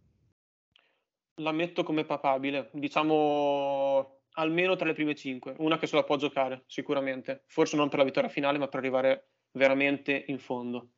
La 1.41 1.51
metto 1.51 1.83
come 1.83 2.05
papabile, 2.05 2.69
diciamo 2.73 4.21
almeno 4.33 4.75
tra 4.75 4.85
le 4.85 4.93
prime 4.93 5.15
5, 5.15 5.55
una 5.59 5.77
che 5.77 5.87
se 5.87 5.95
la 5.95 6.03
può 6.03 6.15
giocare 6.15 6.63
sicuramente, 6.67 7.43
forse 7.47 7.75
non 7.75 7.89
per 7.89 7.99
la 7.99 8.05
vittoria 8.05 8.29
finale 8.29 8.57
ma 8.57 8.67
per 8.67 8.79
arrivare 8.79 9.29
veramente 9.51 10.25
in 10.27 10.39
fondo. 10.39 10.89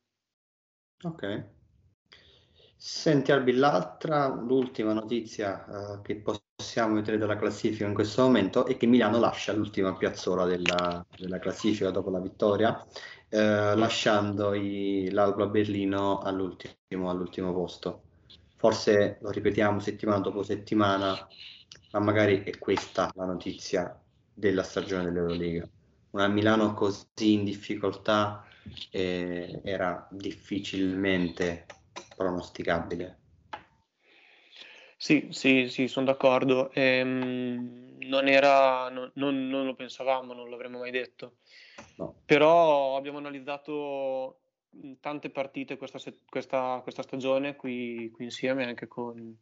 Ok. 1.04 1.54
Senti 2.78 3.32
Albi, 3.32 3.54
l'altra, 3.54 4.28
l'ultima 4.28 4.94
notizia 4.94 5.66
uh, 5.68 6.02
che 6.02 6.22
possiamo 6.56 6.96
vedere 6.96 7.18
dalla 7.18 7.38
classifica 7.38 7.86
in 7.86 7.94
questo 7.94 8.22
momento 8.24 8.66
è 8.66 8.78
che 8.78 8.86
Milano 8.86 9.18
lascia 9.20 9.54
l'ultima 9.54 9.96
piazzola 9.96 10.46
della, 10.46 11.06
della 11.18 11.40
classifica 11.40 11.90
dopo 11.90 12.10
la 12.10 12.20
vittoria, 12.20 12.86
eh, 13.30 13.76
lasciando 13.76 14.54
i, 14.54 15.10
l'Alba 15.12 15.48
Berlino 15.48 16.20
all'ultimo, 16.20 17.10
all'ultimo 17.10 17.54
posto. 17.54 18.04
Forse 18.56 19.18
lo 19.22 19.32
ripetiamo 19.32 19.80
settimana 19.80 20.20
dopo 20.20 20.44
settimana, 20.44 21.28
ma 21.92 22.00
magari 22.00 22.44
è 22.44 22.58
questa 22.58 23.12
la 23.16 23.26
notizia 23.26 24.00
della 24.34 24.64
stagione 24.64 25.06
dell'Eurolega. 25.06 25.68
Una 26.12 26.28
Milano 26.28 26.74
così 26.74 27.34
in 27.34 27.44
difficoltà 27.44 28.46
eh, 28.90 29.60
era 29.64 30.08
difficilmente 30.10 31.66
pronosticabile. 32.16 33.20
Sì, 34.98 35.28
sì, 35.32 35.68
sì, 35.70 35.88
sono 35.88 36.06
d'accordo. 36.06 36.72
Ehm, 36.72 37.98
non 38.00 38.28
era, 38.28 38.90
non, 38.90 39.12
non, 39.16 39.48
non, 39.48 39.66
lo 39.66 39.76
pensavamo, 39.76 40.34
non 40.34 40.50
l'avremmo 40.50 40.80
mai 40.80 40.92
detto. 40.92 41.38
No. 41.98 42.22
Però 42.26 42.96
abbiamo 42.96 43.18
analizzato 43.18 44.40
tante 45.00 45.30
partite 45.30 45.78
questa, 45.78 46.00
questa, 46.28 46.80
questa 46.82 47.02
stagione 47.02 47.56
qui, 47.56 48.10
qui, 48.12 48.26
insieme, 48.26 48.66
anche, 48.66 48.88
con, 48.88 49.38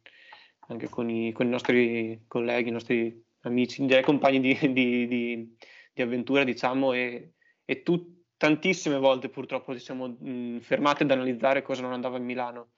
anche 0.68 0.88
con, 0.88 1.08
i, 1.08 1.32
con, 1.32 1.46
i, 1.46 1.50
nostri 1.50 2.24
colleghi, 2.26 2.68
i 2.68 2.72
nostri 2.72 3.24
amici, 3.40 3.84
direi 3.84 4.02
compagni 4.02 4.40
di, 4.40 4.58
di, 4.72 5.06
di, 5.06 5.56
di 5.92 6.02
avventura, 6.02 6.44
diciamo, 6.44 6.92
e, 6.92 7.34
e 7.64 7.82
tu, 7.82 8.23
tantissime 8.44 8.98
volte 8.98 9.30
purtroppo 9.30 9.72
ci 9.72 9.80
siamo 9.80 10.06
mh, 10.06 10.58
fermati 10.58 11.02
ad 11.02 11.10
analizzare 11.10 11.62
cosa 11.62 11.80
non 11.80 11.94
andava 11.94 12.18
in 12.18 12.24
Milano 12.24 12.68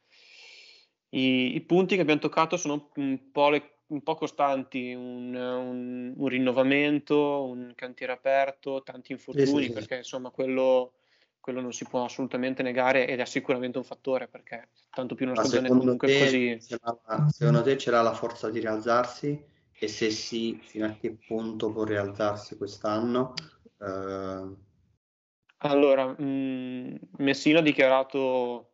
i, 1.10 1.56
I, 1.56 1.60
punti 1.62 1.96
che 1.96 2.02
abbiamo 2.02 2.20
toccato 2.20 2.56
sono 2.56 2.90
un 2.94 3.30
po', 3.32 3.48
le, 3.48 3.78
un 3.88 4.02
po 4.02 4.14
costanti, 4.14 4.92
un, 4.92 5.34
un, 5.34 6.14
un, 6.16 6.28
rinnovamento, 6.28 7.44
un 7.44 7.72
cantiere 7.74 8.12
aperto, 8.12 8.82
tanti 8.82 9.12
infortuni, 9.12 9.46
sì, 9.46 9.68
sì, 9.68 9.72
perché 9.72 9.96
insomma 9.96 10.30
quello, 10.30 10.94
quello, 11.40 11.60
non 11.60 11.72
si 11.72 11.84
può 11.84 12.04
assolutamente 12.04 12.62
negare 12.62 13.06
ed 13.06 13.20
è 13.20 13.24
sicuramente 13.24 13.78
un 13.78 13.84
fattore, 13.84 14.28
perché 14.28 14.68
tanto 14.90 15.14
più 15.14 15.26
una 15.26 15.42
stagione 15.42 15.68
comunque 15.68 16.08
te, 16.08 16.18
così... 16.18 16.58
Secondo 17.28 17.62
te 17.62 17.76
c'era 17.76 18.02
la 18.02 18.14
forza 18.14 18.50
di 18.50 18.60
rialzarsi? 18.60 19.54
E 19.78 19.88
se 19.88 20.10
sì, 20.10 20.58
fino 20.62 20.86
a 20.86 20.96
che 20.98 21.16
punto 21.26 21.70
può 21.70 21.84
rialzarsi 21.84 22.56
quest'anno? 22.56 23.34
Uh... 23.78 24.64
Allora, 25.58 26.06
mh, 26.06 26.98
Messina 27.18 27.60
ha 27.60 27.62
dichiarato 27.62 28.72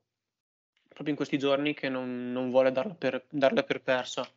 proprio 0.88 1.10
in 1.10 1.16
questi 1.16 1.38
giorni 1.38 1.74
che 1.74 1.88
non, 1.88 2.32
non 2.32 2.50
vuole 2.50 2.72
darla 2.72 2.94
per, 2.94 3.24
darla 3.30 3.62
per, 3.62 3.82
persa 3.82 4.28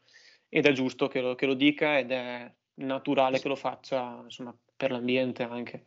ed 0.48 0.66
è 0.66 0.72
giusto 0.72 1.08
che 1.08 1.22
lo, 1.22 1.36
che 1.36 1.46
lo, 1.46 1.54
dica 1.54 1.98
ed 1.98 2.12
è 2.12 2.52
naturale 2.76 3.40
che 3.40 3.48
lo 3.48 3.56
faccia 3.56 4.22
insomma, 4.24 4.56
per 4.76 4.92
l'ambiente 4.92 5.44
anche. 5.44 5.86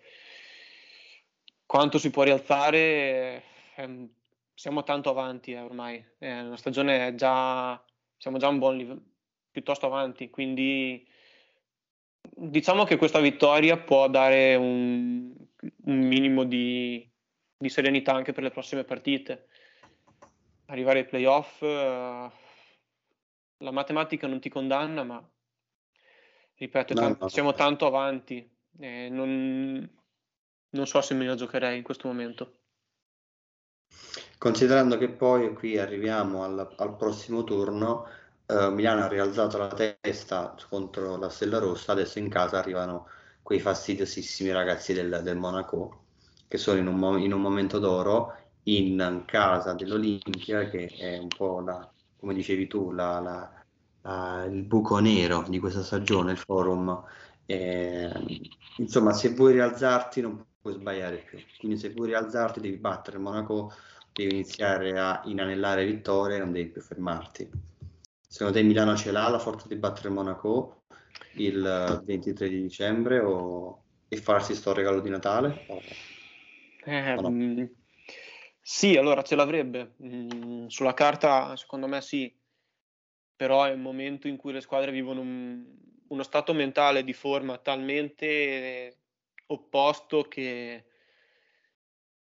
Quanto 1.65 1.99
si 1.99 2.11
può 2.11 2.23
rialzare? 2.23 3.43
Eh, 3.77 4.09
siamo 4.55 4.83
tanto 4.83 5.11
avanti 5.11 5.53
eh, 5.53 5.61
ormai, 5.61 6.05
eh, 6.19 6.43
la 6.43 6.57
stagione 6.57 7.07
è 7.07 7.15
già, 7.15 7.81
siamo 8.17 8.39
già 8.39 8.49
un 8.49 8.59
buon 8.59 8.77
livello, 8.77 9.03
piuttosto 9.51 9.87
avanti, 9.87 10.31
quindi 10.31 11.07
diciamo 12.21 12.85
che 12.85 12.97
questa 12.97 13.21
vittoria 13.21 13.77
può 13.79 14.09
dare 14.09 14.57
un, 14.57 15.28
un 15.85 15.99
minimo 15.99 16.45
di, 16.45 17.09
di 17.57 17.69
serenità 17.69 18.13
anche 18.13 18.33
per 18.33 18.43
le 18.43 18.51
prossime 18.51 18.85
partite 18.85 19.49
arrivare 20.69 21.01
ai 21.01 21.07
playoff, 21.07 21.61
uh, 21.61 22.31
la 23.59 23.71
matematica 23.71 24.27
non 24.27 24.41
ti 24.41 24.49
condanna, 24.49 25.03
ma 25.03 25.31
ripeto, 26.55 26.95
no, 26.95 27.01
tanto, 27.01 27.25
no, 27.25 27.29
siamo 27.29 27.53
tanto 27.53 27.87
avanti. 27.87 28.57
Eh, 28.81 29.09
non, 29.11 29.91
non, 30.71 30.87
so 30.87 31.01
se 31.01 31.15
me 31.15 31.27
la 31.27 31.35
giocherei 31.35 31.77
in 31.79 31.83
questo 31.83 32.09
momento. 32.09 32.53
Considerando 34.39 34.99
che 34.99 35.09
poi 35.09 35.53
qui 35.55 35.79
arriviamo 35.79 36.45
al, 36.45 36.75
al 36.77 36.97
prossimo 36.97 37.43
turno, 37.45 38.07
uh, 38.47 38.71
Milano 38.71 39.05
ha 39.05 39.09
rialzato 39.09 39.59
la 39.59 39.69
testa 39.69 40.55
contro 40.69 41.17
la 41.17 41.29
Stella 41.29 41.59
Rossa, 41.59 41.93
adesso 41.93 42.19
in 42.19 42.29
casa 42.29 42.59
arrivano 42.59 43.09
quei 43.49 43.61
fastidiosissimi 43.61 44.53
ragazzi 44.53 44.93
del, 44.93 45.23
del 45.23 45.39
Monaco 45.39 46.03
che 46.49 46.59
sono 46.59 46.79
in 46.81 46.87
un, 46.87 47.19
in 47.19 47.33
un 47.33 47.41
momento 47.41 47.79
d'oro 47.79 48.37
in 48.65 49.23
casa 49.25 49.73
dell'Olimpia 49.73 50.69
che 50.69 50.89
è 50.89 51.17
un 51.17 51.29
po' 51.29 51.61
la, 51.61 51.91
come 52.19 52.35
dicevi 52.35 52.67
tu, 52.67 52.91
la, 52.91 53.21
la, 53.21 53.51
la, 54.03 54.45
il 54.45 54.65
buco 54.65 54.99
nero 54.99 55.47
di 55.49 55.59
questa 55.61 55.83
stagione, 55.83 56.33
il 56.33 56.37
forum. 56.37 57.03
Eh, 57.47 58.13
insomma, 58.77 59.15
se 59.15 59.31
vuoi 59.31 59.55
rialzarti 59.55 60.21
non 60.21 60.45
puoi 60.61 60.75
sbagliare 60.75 61.17
più. 61.17 61.39
Quindi 61.59 61.79
se 61.79 61.95
vuoi 61.95 62.09
rialzarti 62.09 62.61
devi 62.61 62.77
battere 62.77 63.17
Monaco, 63.17 63.73
devi 64.13 64.35
iniziare 64.35 64.99
a 64.99 65.23
inanellare 65.25 65.87
vittorie 65.87 66.37
non 66.37 66.53
devi 66.53 66.69
più 66.69 66.83
fermarti. 66.83 67.49
Secondo 68.29 68.59
te 68.59 68.63
Milano 68.63 68.95
ce 68.95 69.11
l'ha 69.11 69.27
la 69.31 69.39
forza 69.39 69.67
di 69.69 69.77
battere 69.77 70.11
Monaco 70.11 70.78
il 71.35 72.03
23 72.05 72.49
di 72.49 72.63
dicembre 72.63 73.21
o... 73.21 73.85
e 74.09 74.17
farsi 74.17 74.55
sto 74.55 74.73
regalo 74.73 75.01
di 75.01 75.11
Natale? 75.11 75.65
O... 75.69 75.81
Eh, 76.85 77.15
o 77.15 77.21
no? 77.21 77.31
Mm, 77.31 77.65
sì, 78.61 78.97
allora 78.97 79.23
ce 79.23 79.37
l'avrebbe. 79.37 79.95
Mm, 80.05 80.67
sulla 80.67 80.95
carta, 80.95 81.57
secondo 81.57 81.87
me 81.87 82.01
sì, 82.01 82.35
però 83.37 83.65
è 83.65 83.73
un 83.73 83.81
momento 83.83 84.29
in 84.29 84.37
cui 84.37 84.53
le 84.53 84.61
squadre 84.61 84.91
vivono 84.91 85.21
un, 85.21 85.65
uno 86.09 86.23
stato 86.23 86.53
mentale 86.53 87.05
di 87.05 87.13
forma 87.13 87.59
talmente 87.59 88.97
opposto 89.47 90.25
che 90.25 90.85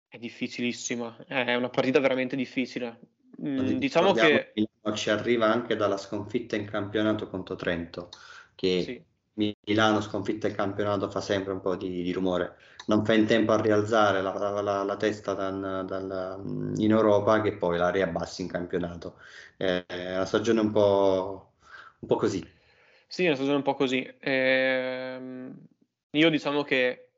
è 0.07 0.17
difficilissima. 0.17 1.25
È 1.25 1.55
una 1.55 1.69
partita 1.69 1.99
veramente 1.99 2.35
difficile. 2.35 2.99
Mm, 3.41 3.77
diciamo 3.77 4.13
che 4.13 4.53
ci 4.95 5.09
arriva 5.11 5.45
anche 5.51 5.75
dalla 5.75 5.97
sconfitta 5.97 6.55
in 6.55 6.65
campionato 6.65 7.27
contro 7.27 7.55
Trento, 7.55 8.09
che 8.57 8.81
sì. 8.81 9.55
Milano 9.65 10.01
sconfitta 10.01 10.47
in 10.47 10.55
campionato 10.55 11.09
fa 11.09 11.21
sempre 11.21 11.53
un 11.53 11.61
po' 11.61 11.75
di, 11.75 12.01
di 12.01 12.11
rumore 12.11 12.57
non 12.87 13.03
fa 13.03 13.13
in 13.13 13.25
tempo 13.25 13.51
a 13.51 13.61
rialzare 13.61 14.21
la, 14.21 14.61
la, 14.61 14.83
la 14.83 14.97
testa 14.97 15.33
dal, 15.33 15.85
dal, 15.85 16.73
in 16.77 16.91
Europa 16.91 17.41
che 17.41 17.53
poi 17.53 17.77
la 17.77 17.89
riabbassi 17.89 18.41
in 18.41 18.47
campionato. 18.47 19.19
Eh, 19.57 19.85
è 19.85 20.15
una 20.15 20.25
stagione 20.25 20.61
un 20.61 20.71
po', 20.71 21.53
un 21.99 22.07
po' 22.07 22.15
così. 22.15 22.45
Sì, 23.07 23.23
è 23.23 23.27
una 23.27 23.35
stagione 23.35 23.57
un 23.57 23.63
po' 23.63 23.73
così. 23.73 24.03
Eh, 24.19 25.51
io 26.11 26.29
diciamo 26.29 26.63
che 26.63 27.09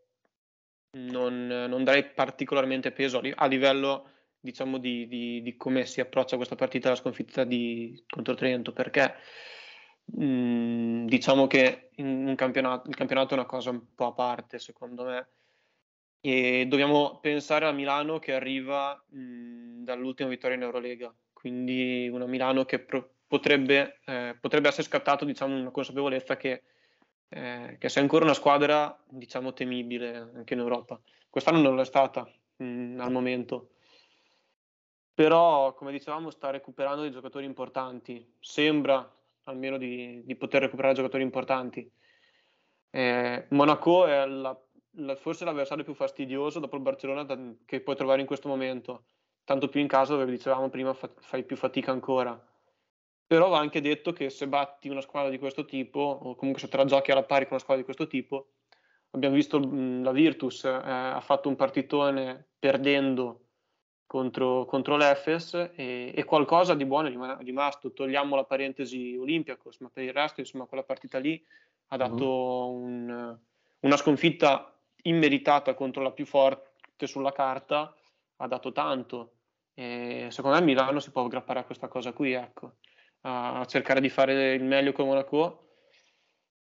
non, 0.92 1.46
non, 1.46 1.84
darei 1.84 2.04
particolarmente 2.04 2.92
peso 2.92 3.22
a 3.36 3.46
livello 3.46 4.10
diciamo 4.40 4.80
di, 4.80 5.08
di, 5.08 5.42
di, 5.44 5.56
come 5.56 5.86
si 5.86 6.02
approccia 6.02 6.38
questa 6.38 6.56
partita 6.56 6.90
la 6.90 6.96
sconfitta 6.96 7.44
di, 7.44 8.04
contro 8.10 8.34
Trento 8.34 8.74
perché 8.74 9.14
mm, 10.18 11.06
diciamo 11.08 11.48
che 11.48 11.90
campionato, 12.36 12.90
il 12.90 12.96
campionato 12.96 13.34
è 13.34 13.38
una 13.38 13.46
cosa 13.46 13.70
un 13.72 13.94
po' 13.94 14.08
a 14.08 14.14
parte 14.14 14.60
secondo 14.60 15.04
me. 15.04 15.28
E 16.22 16.66
dobbiamo 16.68 17.20
pensare 17.22 17.66
a 17.66 17.72
Milano 17.72 18.20
che 18.20 18.34
arriva 18.34 19.02
mh, 19.10 19.84
dall'ultima 19.84 20.30
vittoria 20.30 20.58
in 20.58 20.64
Eurolega, 20.64 21.14
quindi 21.32 22.10
una 22.12 22.26
Milano 22.26 22.66
che 22.66 22.80
pro- 22.80 23.14
potrebbe, 23.26 24.00
eh, 24.06 24.38
potrebbe, 24.40 24.68
essere 24.68 24.84
scattato 24.84 25.24
diciamo, 25.24 25.58
una 25.58 25.72
consapevolezza 25.72 26.36
che, 26.36 26.64
eh, 27.30 27.78
che 27.80 27.90
sia 27.90 28.02
ancora 28.02 28.26
una 28.26 28.34
squadra 28.34 28.98
diciamo, 29.08 29.54
temibile 29.54 30.32
anche 30.36 30.54
in 30.54 30.60
Europa. 30.60 31.00
Quest'anno 31.30 31.62
non 31.62 31.76
l'è 31.76 31.86
stata 31.86 32.30
mh, 32.58 32.98
al 33.00 33.12
momento, 33.12 33.70
però 35.14 35.74
come 35.74 35.92
dicevamo 35.92 36.30
sta 36.32 36.50
recuperando 36.50 37.02
dei 37.02 37.12
giocatori 37.12 37.46
importanti, 37.46 38.36
sembra 38.40 39.10
almeno 39.50 39.78
di, 39.78 40.22
di 40.24 40.36
poter 40.36 40.62
recuperare 40.62 40.94
giocatori 40.94 41.24
importanti. 41.24 41.90
Eh, 42.92 43.46
Monaco 43.50 44.06
è 44.06 44.26
la 44.26 44.58
forse 45.16 45.46
l'avversario 45.46 45.84
più 45.84 45.94
fastidioso 45.94 46.60
dopo 46.60 46.76
il 46.76 46.82
Barcellona 46.82 47.24
da, 47.24 47.38
che 47.66 47.82
puoi 47.82 47.96
trovare 47.96 48.22
in 48.22 48.28
questo 48.28 48.48
momento, 48.48 49.06
tanto 49.44 49.70
più 49.70 49.80
in 49.80 49.88
casa 49.88 50.14
dove 50.14 50.30
dicevamo 50.30 50.70
prima 50.70 50.94
fa, 50.94 51.10
fai 51.18 51.44
più 51.44 51.56
fatica 51.56 51.92
ancora. 51.92 52.42
Però 53.26 53.48
va 53.48 53.60
anche 53.60 53.82
detto 53.82 54.12
che 54.12 54.30
se 54.30 54.48
batti 54.48 54.90
una 54.90 55.02
squadra 55.02 55.30
di 55.30 55.38
questo 55.38 55.66
tipo, 55.66 56.00
o 56.00 56.36
comunque 56.36 56.62
se 56.62 56.68
te 56.68 56.78
la 56.78 56.86
giochi 56.86 57.12
alla 57.12 57.24
pari 57.24 57.44
con 57.44 57.54
una 57.54 57.62
squadra 57.62 57.84
di 57.84 57.84
questo 57.84 58.08
tipo, 58.08 58.54
abbiamo 59.12 59.36
visto 59.36 59.60
mh, 59.60 60.04
la 60.04 60.12
Virtus 60.12 60.64
eh, 60.64 60.70
ha 60.70 61.22
fatto 61.22 61.48
un 61.48 61.56
partitone 61.56 62.48
perdendo 62.58 63.49
contro, 64.10 64.66
contro 64.66 64.98
l'Efes 64.98 65.54
e, 65.76 66.12
e, 66.16 66.24
qualcosa 66.24 66.74
di 66.74 66.84
buono 66.84 67.10
è 67.10 67.44
rimasto. 67.44 67.94
Togliamo 67.94 68.36
la 68.36 68.44
parentesi 68.44 69.16
Olympiacos, 69.16 69.78
ma 69.82 69.90
per 69.94 70.04
il 70.04 70.14
resto, 70.14 70.40
insomma, 70.40 70.66
quella 70.66 70.82
partita 70.82 71.20
lì 71.20 71.40
ha 71.90 71.98
dato 71.98 72.72
mm-hmm. 72.74 73.10
un, 73.10 73.38
una 73.82 73.98
sconfitta 73.98 74.76
immeritata 75.04 75.76
contro 75.76 76.02
la 76.02 76.12
più 76.12 76.26
forte 76.26 77.06
sulla 77.06 77.32
carta 77.32 77.96
ha 78.38 78.48
dato 78.48 78.72
tanto. 78.72 79.34
E 79.76 80.30
secondo 80.32 80.58
me 80.58 80.66
Milano 80.66 81.00
si 81.00 81.12
può 81.12 81.24
aggrappare 81.24 81.60
a 81.60 81.64
questa 81.64 81.88
cosa 81.88 82.12
qui, 82.12 82.32
ecco, 82.32 82.78
a 83.22 83.64
cercare 83.68 84.02
di 84.02 84.10
fare 84.10 84.54
il 84.54 84.64
meglio 84.64 84.92
con 84.92 85.06
Monaco 85.06 85.68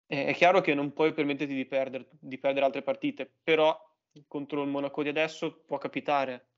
è 0.06 0.34
chiaro 0.34 0.60
che 0.60 0.74
non 0.74 0.92
puoi 0.92 1.14
permetterti 1.14 1.54
di 1.54 1.66
perdere, 1.66 2.08
di 2.20 2.38
perdere 2.38 2.66
altre 2.66 2.82
partite, 2.82 3.32
però 3.44 3.80
contro 4.28 4.64
il 4.64 4.68
Monaco 4.68 5.04
di 5.04 5.10
adesso 5.10 5.62
può 5.66 5.78
capitare. 5.78 6.49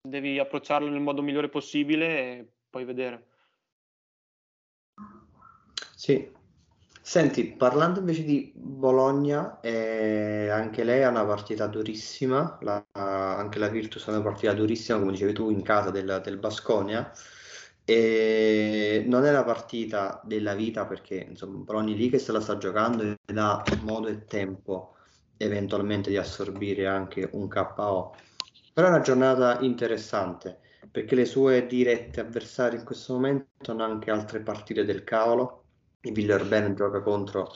Devi 0.00 0.38
approcciarlo 0.38 0.88
nel 0.88 1.00
modo 1.00 1.22
migliore 1.22 1.48
possibile 1.48 2.06
e 2.06 2.52
poi 2.70 2.84
vedere. 2.84 3.26
Sì. 5.94 6.36
Senti, 7.00 7.52
parlando 7.52 8.00
invece 8.00 8.22
di 8.22 8.52
Bologna, 8.54 9.60
eh, 9.60 10.50
anche 10.50 10.84
lei 10.84 11.02
ha 11.02 11.08
una 11.08 11.24
partita 11.24 11.66
durissima, 11.66 12.58
la, 12.60 12.84
anche 12.92 13.58
la 13.58 13.68
Virtus 13.68 14.06
ha 14.06 14.10
una 14.10 14.20
partita 14.20 14.52
durissima, 14.52 14.98
come 14.98 15.12
dicevi 15.12 15.32
tu, 15.32 15.48
in 15.48 15.62
casa 15.62 15.90
del, 15.90 16.20
del 16.22 16.36
Basconia. 16.36 17.10
E 17.82 19.02
non 19.06 19.24
è 19.24 19.30
la 19.32 19.42
partita 19.42 20.20
della 20.22 20.54
vita 20.54 20.84
perché 20.84 21.16
insomma 21.30 21.56
Bologna 21.60 21.94
lì 21.94 22.10
che 22.10 22.18
se 22.18 22.32
la 22.32 22.40
sta 22.40 22.58
giocando 22.58 23.02
ed 23.02 23.38
ha 23.38 23.64
modo 23.80 24.08
e 24.08 24.26
tempo 24.26 24.96
eventualmente 25.38 26.10
di 26.10 26.18
assorbire 26.18 26.86
anche 26.86 27.26
un 27.32 27.48
KO. 27.48 28.14
Però 28.78 28.90
è 28.90 28.92
una 28.92 29.02
giornata 29.02 29.58
interessante 29.58 30.60
perché 30.88 31.16
le 31.16 31.24
sue 31.24 31.66
dirette 31.66 32.20
avversarie 32.20 32.78
in 32.78 32.84
questo 32.84 33.14
momento 33.14 33.72
hanno 33.72 33.82
anche 33.82 34.12
altre 34.12 34.38
partite 34.38 34.84
del 34.84 35.02
cavolo. 35.02 35.64
Il 36.02 36.12
Villarben 36.12 36.76
gioca 36.76 37.00
contro 37.00 37.50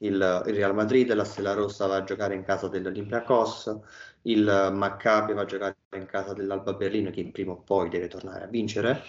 il, 0.00 0.42
il, 0.46 0.54
Real 0.54 0.74
Madrid, 0.74 1.10
la 1.14 1.24
Stella 1.24 1.54
Rossa 1.54 1.86
va 1.86 1.96
a 1.96 2.04
giocare 2.04 2.34
in 2.34 2.44
casa 2.44 2.68
dell'Olympiacos, 2.68 3.74
il 4.24 4.70
Maccabi 4.74 5.32
va 5.32 5.40
a 5.40 5.46
giocare 5.46 5.76
in 5.94 6.04
casa 6.04 6.34
dell'Alba 6.34 6.74
Berlino 6.74 7.08
che 7.08 7.26
prima 7.30 7.52
o 7.52 7.62
poi 7.62 7.88
deve 7.88 8.08
tornare 8.08 8.44
a 8.44 8.48
vincere. 8.48 9.02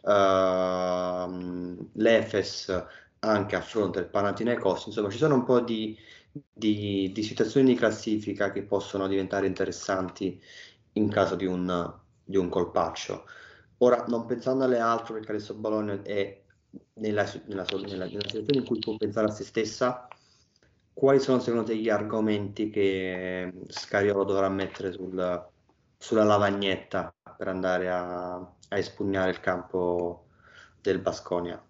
Uh, 0.00 1.90
L'Efes 1.92 2.86
anche 3.18 3.54
a 3.54 3.60
fronte 3.60 4.00
del 4.00 4.08
Panathinaikos, 4.08 4.86
insomma 4.86 5.10
ci 5.10 5.18
sono 5.18 5.34
un 5.34 5.44
po' 5.44 5.60
di, 5.60 5.94
di, 6.32 7.12
di 7.12 7.22
situazioni 7.22 7.66
di 7.66 7.74
classifica 7.74 8.50
che 8.50 8.62
possono 8.62 9.06
diventare 9.08 9.46
interessanti 9.46 10.40
in 10.94 11.08
caso 11.08 11.34
di 11.34 11.46
un, 11.46 11.92
di 12.24 12.36
un 12.36 12.48
colpaccio. 12.48 13.24
Ora, 13.78 14.04
non 14.08 14.26
pensando 14.26 14.64
alle 14.64 14.78
altre, 14.78 15.14
perché 15.14 15.32
adesso 15.32 15.54
Bologna 15.54 16.00
è 16.02 16.40
nella, 16.94 17.24
nella, 17.46 17.64
nella, 17.70 17.86
nella, 17.86 18.06
situazione 18.06 18.58
in 18.58 18.64
cui 18.64 18.78
può 18.78 18.96
pensare 18.96 19.26
a 19.26 19.30
se 19.30 19.44
stessa, 19.44 20.08
quali 20.92 21.18
sono 21.20 21.40
secondo 21.40 21.66
te 21.66 21.76
gli 21.76 21.88
argomenti 21.88 22.70
che 22.70 23.52
Scariolo 23.66 24.24
dovrà 24.24 24.48
mettere 24.48 24.92
sul, 24.92 25.48
sulla 25.98 26.24
lavagnetta 26.24 27.12
per 27.36 27.48
andare 27.48 27.90
a, 27.90 28.34
a 28.34 28.78
espugnare 28.78 29.30
il 29.30 29.40
campo 29.40 30.26
del 30.80 31.00
Basconia? 31.00 31.64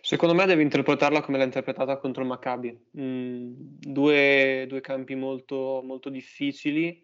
Secondo 0.00 0.34
me 0.34 0.44
deve 0.44 0.60
interpretarla 0.60 1.22
come 1.22 1.38
l'ha 1.38 1.44
interpretata 1.44 1.96
contro 1.96 2.22
il 2.22 2.28
Maccabi. 2.28 2.88
Mm, 2.98 3.52
due, 3.56 4.66
due, 4.68 4.80
campi 4.82 5.14
molto, 5.14 5.80
molto 5.82 6.10
difficili, 6.10 7.02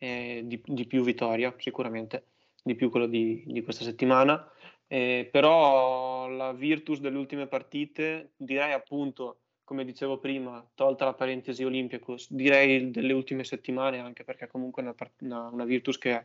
eh, 0.00 0.42
di, 0.44 0.60
di, 0.64 0.86
più 0.86 1.02
vittoria 1.02 1.54
sicuramente, 1.58 2.24
di 2.62 2.74
più 2.74 2.90
quello 2.90 3.06
di, 3.06 3.44
di 3.46 3.62
questa 3.62 3.84
settimana. 3.84 4.50
Eh, 4.86 5.28
però 5.30 6.26
la 6.28 6.52
virtus 6.52 7.00
delle 7.00 7.18
ultime 7.18 7.46
partite, 7.46 8.32
direi 8.36 8.72
appunto, 8.72 9.40
come 9.62 9.84
dicevo 9.84 10.18
prima, 10.18 10.66
tolta 10.74 11.04
la 11.04 11.14
parentesi 11.14 11.62
Olympiacos, 11.62 12.32
direi 12.32 12.90
delle 12.90 13.12
ultime 13.12 13.44
settimane 13.44 14.00
anche 14.00 14.24
perché 14.24 14.48
comunque 14.48 14.82
è 14.82 14.86
una, 14.86 14.94
una, 15.20 15.48
una 15.48 15.64
virtus 15.64 15.96
che 15.98 16.24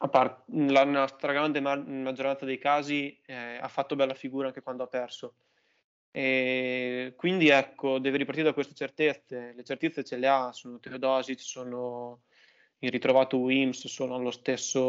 a 0.00 0.08
parte 0.08 0.42
la, 0.48 1.06
stragrande 1.06 1.60
ma- 1.60 1.76
maggioranza 1.76 2.44
dei 2.44 2.58
casi 2.58 3.20
eh, 3.26 3.58
ha 3.60 3.68
fatto 3.68 3.96
bella 3.96 4.14
figura 4.14 4.48
anche 4.48 4.62
quando 4.62 4.82
ha 4.84 4.88
perso. 4.88 5.34
E 6.10 7.14
quindi 7.16 7.48
ecco, 7.48 7.98
deve 7.98 8.18
ripartire 8.18 8.46
da 8.46 8.52
queste 8.52 8.74
certezze. 8.74 9.52
Le 9.54 9.64
certezze 9.64 10.04
ce 10.04 10.16
le 10.16 10.26
ha, 10.28 10.52
sono 10.52 10.78
Teodosic, 10.78 11.40
sono 11.40 12.22
il 12.80 12.90
ritrovato 12.90 13.38
Wims, 13.38 13.86
sono 13.86 14.18
lo 14.18 14.30
stesso, 14.30 14.80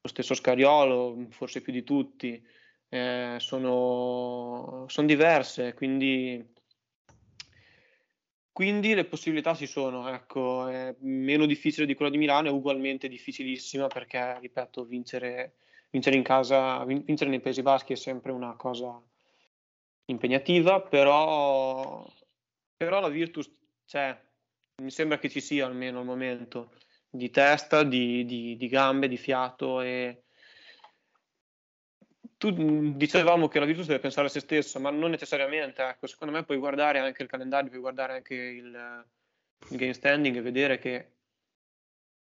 lo 0.00 0.08
stesso 0.08 0.34
Scariolo, 0.34 1.26
forse 1.30 1.60
più 1.60 1.72
di 1.72 1.82
tutti. 1.84 2.42
Eh, 2.88 3.36
sono, 3.38 4.84
sono 4.88 5.06
diverse, 5.06 5.72
quindi 5.74 6.52
quindi 8.52 8.92
le 8.92 9.06
possibilità 9.06 9.54
ci 9.54 9.66
sono, 9.66 10.08
ecco, 10.10 10.68
è 10.68 10.94
meno 11.00 11.46
difficile 11.46 11.86
di 11.86 11.94
quella 11.94 12.10
di 12.10 12.18
Milano, 12.18 12.48
è 12.48 12.50
ugualmente 12.50 13.08
difficilissima 13.08 13.86
perché, 13.86 14.38
ripeto, 14.40 14.84
vincere, 14.84 15.54
vincere 15.88 16.16
in 16.16 16.22
casa, 16.22 16.84
vincere 16.84 17.30
nei 17.30 17.40
Paesi 17.40 17.62
Baschi 17.62 17.94
è 17.94 17.96
sempre 17.96 18.30
una 18.30 18.54
cosa 18.54 19.02
impegnativa, 20.12 20.80
però, 20.80 22.06
però 22.76 23.00
la 23.00 23.08
Virtus 23.08 23.50
c'è, 23.86 24.18
mi 24.82 24.90
sembra 24.90 25.18
che 25.18 25.28
ci 25.28 25.40
sia 25.40 25.66
almeno 25.66 25.98
al 25.98 26.04
momento, 26.04 26.72
di 27.10 27.30
testa, 27.30 27.82
di, 27.82 28.24
di, 28.24 28.56
di 28.56 28.68
gambe, 28.68 29.08
di 29.08 29.16
fiato 29.16 29.80
e, 29.80 30.22
tu 32.42 32.96
dicevamo 32.96 33.46
che 33.46 33.60
la 33.60 33.66
Virtus 33.66 33.86
deve 33.86 34.00
pensare 34.00 34.26
a 34.26 34.30
se 34.30 34.40
stessa, 34.40 34.80
ma 34.80 34.90
non 34.90 35.10
necessariamente. 35.10 35.80
Ecco, 35.80 36.08
secondo 36.08 36.34
me 36.34 36.42
puoi 36.42 36.58
guardare 36.58 36.98
anche 36.98 37.22
il 37.22 37.28
calendario, 37.28 37.68
puoi 37.68 37.80
guardare 37.80 38.14
anche 38.14 38.34
il, 38.34 39.06
il 39.68 39.76
game 39.76 39.92
standing 39.92 40.36
e 40.36 40.40
vedere 40.40 40.78
che, 40.78 41.12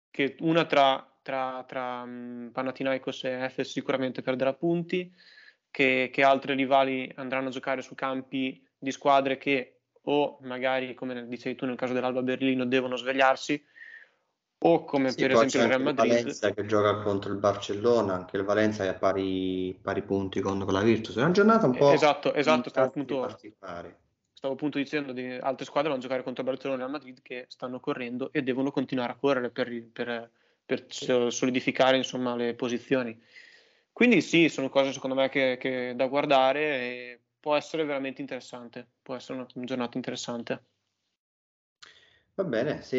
che 0.09 0.37
una 0.39 0.63
tra, 0.63 1.05
tra, 1.21 1.65
tra 1.67 2.03
um, 2.03 2.49
Panathinaikos 2.53 3.25
e 3.25 3.43
Efes 3.43 3.71
sicuramente 3.71 4.21
perderà 4.21 4.53
punti, 4.53 5.13
che, 5.75 6.09
che 6.09 6.23
altre 6.23 6.53
rivali 6.53 7.11
andranno 7.15 7.49
a 7.49 7.51
giocare 7.51 7.81
su 7.81 7.95
campi 7.95 8.65
di 8.77 8.91
squadre 8.91 9.37
che 9.37 9.79
o 10.03 10.37
magari, 10.43 10.93
come 10.93 11.27
dicevi 11.27 11.55
tu 11.55 11.65
nel 11.65 11.75
caso 11.75 11.91
dell'Alba 11.91 12.21
Berlino, 12.21 12.65
devono 12.65 12.95
svegliarsi 12.95 13.61
o 14.57 14.85
come 14.85 15.09
sì, 15.09 15.23
per 15.23 15.31
esempio 15.31 15.63
il 15.63 15.67
Real 15.67 15.81
Madrid. 15.81 16.11
Il 16.13 16.17
Valencia 16.19 16.53
che 16.53 16.65
gioca 16.65 17.01
contro 17.01 17.33
il 17.33 17.39
Barcellona, 17.39 18.13
anche 18.13 18.37
il 18.37 18.43
Valencia 18.43 18.85
è 18.85 18.87
a 18.87 18.93
pari, 18.93 19.77
pari 19.81 20.01
punti 20.03 20.39
con, 20.39 20.63
con, 20.63 20.71
la 20.71 20.81
Virtus. 20.81 21.17
È 21.17 21.21
una 21.21 21.31
giornata 21.31 21.65
un 21.65 21.75
po' 21.75 21.91
esatto, 21.91 22.33
esatto, 22.33 22.69
stavo 22.69 22.87
appunto, 22.87 23.37
stavo 24.31 24.53
appunto 24.53 24.77
dicendo 24.77 25.11
di 25.11 25.29
altre 25.29 25.65
squadre 25.65 25.89
vanno 25.89 25.99
a 25.99 26.03
giocare 26.03 26.23
contro 26.23 26.41
il 26.41 26.49
Barcellona 26.49 26.83
e 26.83 26.85
il 26.85 26.91
Madrid 26.93 27.21
che 27.21 27.47
stanno 27.49 27.81
correndo 27.81 28.31
e 28.31 28.43
devono 28.43 28.71
continuare 28.71 29.11
a 29.11 29.17
correre 29.19 29.49
per, 29.49 29.89
per, 29.91 30.29
per 30.63 30.85
solidificare 30.87 31.97
insomma, 31.97 32.33
le 32.33 32.53
posizioni. 32.53 33.21
Quindi 33.95 34.19
sì, 34.19 34.49
sono 34.49 34.67
cose 34.67 34.91
secondo 34.91 35.15
me 35.15 35.29
che, 35.29 35.55
che 35.57 35.93
da 35.95 36.07
guardare 36.07 36.59
e 36.59 37.21
può 37.39 37.55
essere 37.55 37.85
veramente 37.85 38.19
interessante, 38.19 38.85
può 39.01 39.15
essere 39.15 39.37
una 39.39 39.47
giornata 39.63 39.95
interessante. 39.95 40.65
Va 42.33 42.43
bene, 42.43 42.81
se 42.81 42.97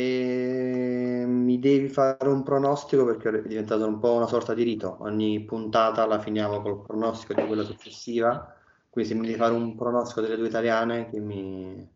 mi 1.26 1.59
devi 1.59 1.90
fare 1.90 2.30
un 2.30 2.42
pronostico, 2.42 3.04
perché 3.04 3.28
è 3.28 3.42
diventato 3.42 3.87
un 3.87 3.98
po' 3.98 4.14
una 4.14 4.26
sorta 4.26 4.54
di 4.54 4.62
rito, 4.62 4.96
ogni 5.00 5.44
puntata 5.44 6.06
la 6.06 6.18
finiamo 6.18 6.62
col 6.62 6.80
pronostico 6.80 7.35
di 7.35 7.46
quella 7.46 7.64
successiva, 7.64 8.56
quindi 8.88 9.11
se 9.11 9.18
mi 9.18 9.26
devi 9.26 9.37
fare 9.37 9.52
un 9.52 9.76
pronostico 9.76 10.22
delle 10.22 10.37
due 10.38 10.48
italiane, 10.48 11.11
che 11.11 11.20
mi... 11.20 11.87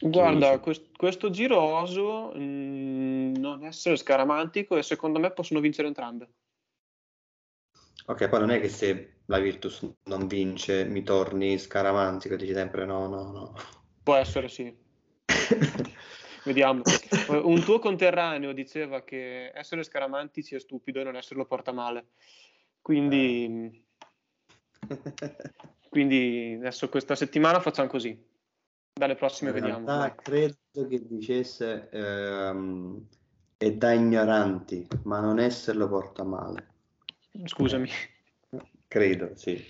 Guarda, 0.00 0.58
quest- 0.60 0.96
questo 0.96 1.28
giro 1.28 1.60
oso 1.60 2.32
mh, 2.34 2.40
mm, 2.40 3.34
non 3.34 3.62
essere 3.64 3.96
scaramantico 3.96 4.78
e 4.78 4.82
secondo 4.82 5.18
me 5.18 5.32
possono 5.32 5.60
vincere 5.60 5.88
entrambe. 5.88 6.30
Ok, 8.08 8.28
poi 8.28 8.40
non 8.40 8.50
è 8.50 8.60
che 8.60 8.68
se 8.68 9.14
la 9.26 9.38
Virtus 9.38 9.84
non 10.04 10.28
vince 10.28 10.84
mi 10.84 11.02
torni 11.02 11.58
scaramantico 11.58 12.36
dici 12.36 12.52
sempre 12.52 12.84
no, 12.84 13.08
no, 13.08 13.32
no. 13.32 13.54
Può 14.02 14.14
essere 14.14 14.48
sì. 14.48 14.72
Vediamo. 16.44 16.82
Un 17.28 17.64
tuo 17.64 17.80
conterraneo 17.80 18.52
diceva 18.52 19.02
che 19.02 19.50
essere 19.52 19.82
scaramantici 19.82 20.54
è 20.54 20.60
stupido 20.60 21.00
e 21.00 21.02
non 21.02 21.16
esserlo 21.16 21.44
porta 21.44 21.72
male. 21.72 22.10
Quindi, 22.80 23.84
quindi 25.90 26.54
adesso 26.56 26.88
questa 26.88 27.16
settimana 27.16 27.58
facciamo 27.58 27.88
così. 27.88 28.16
Dalle 28.92 29.16
prossime 29.16 29.50
In 29.50 29.56
vediamo. 29.56 29.84
Realtà, 29.84 30.14
credo 30.14 30.88
che 30.88 31.04
dicesse 31.04 31.88
ehm, 31.90 33.04
è 33.56 33.72
da 33.72 33.92
ignoranti, 33.92 34.86
ma 35.02 35.18
non 35.18 35.40
esserlo 35.40 35.88
porta 35.88 36.22
male. 36.22 36.74
Scusami. 37.44 37.88
Credo, 38.88 39.30
sì. 39.34 39.62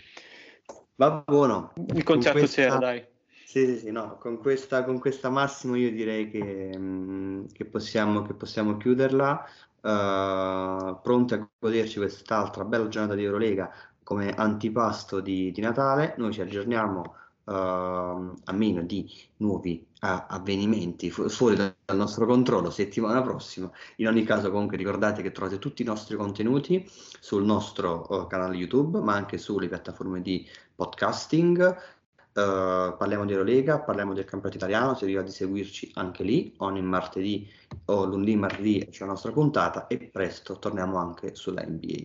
Va 0.97 1.23
buono. 1.27 1.73
Il 1.95 2.03
concetto 2.03 2.39
questa... 2.39 2.63
c'era, 2.63 2.77
dai. 2.79 3.07
Sì, 3.45 3.67
sì, 3.67 3.79
sì, 3.79 3.91
no, 3.91 4.19
con 4.19 4.39
questa, 4.39 4.85
con 4.85 4.99
questa 4.99 5.31
Massimo 5.31 5.77
io 5.77 5.91
direi 5.91 6.31
che, 6.31 6.77
mh, 6.77 6.83
mm, 6.83 7.45
che, 7.53 7.65
possiamo, 7.65 8.23
che 8.23 8.35
possiamo 8.35 8.77
chiuderla, 8.77 9.45
uh, 9.83 11.01
pronti 11.01 11.35
a 11.35 11.49
goderci 11.59 11.99
quest'altra 11.99 12.65
bella 12.65 12.89
giornata 12.89 13.15
di 13.15 13.25
Eurolega 13.25 13.71
come 14.03 14.31
antipasto 14.35 15.21
di, 15.21 15.53
di 15.53 15.61
Natale. 15.61 16.15
Noi 16.19 16.33
ci 16.33 16.41
aggiorniamo 16.41 17.15
Ehm, 17.49 18.35
a 18.45 18.53
meno 18.53 18.83
di 18.83 19.09
nuovi 19.37 19.87
avvenimenti 20.01 21.11
fu- 21.11 21.29
fuori 21.29 21.55
dal 21.55 21.97
nostro 21.97 22.27
controllo 22.27 22.71
settimana 22.71 23.23
prossima. 23.23 23.71
In 23.97 24.09
ogni 24.09 24.25
caso, 24.25 24.51
comunque, 24.51 24.77
ricordate 24.77 25.23
che 25.23 25.31
trovate 25.31 25.59
tutti 25.59 25.83
i 25.83 25.85
nostri 25.85 26.17
contenuti 26.17 26.89
sul 27.21 27.45
nostro 27.45 28.25
eh, 28.25 28.27
canale 28.27 28.57
YouTube, 28.57 29.01
ma 29.01 29.15
anche 29.15 29.39
sulle 29.39 29.69
piattaforme 29.69 30.23
di 30.23 30.47
podcasting. 30.75 31.95
Uh, 32.37 32.95
parliamo 32.99 33.25
di 33.25 33.33
Eurolega, 33.33 33.81
parliamo 33.81 34.13
del 34.13 34.25
campionato 34.25 34.59
italiano, 34.59 34.95
se 34.95 35.05
arriva 35.05 35.21
va 35.21 35.27
di 35.27 35.33
seguirci 35.33 35.93
anche 35.95 36.23
lì, 36.23 36.53
ogni 36.59 36.83
martedì 36.83 37.49
o 37.87 38.05
lunedì, 38.05 38.37
martedì 38.37 38.87
c'è 38.91 39.05
la 39.05 39.13
nostra 39.13 39.33
puntata 39.33 39.87
e 39.87 39.97
presto 40.13 40.59
torniamo 40.59 40.99
anche 40.99 41.35
sulla 41.35 41.65
NBA. 41.67 42.03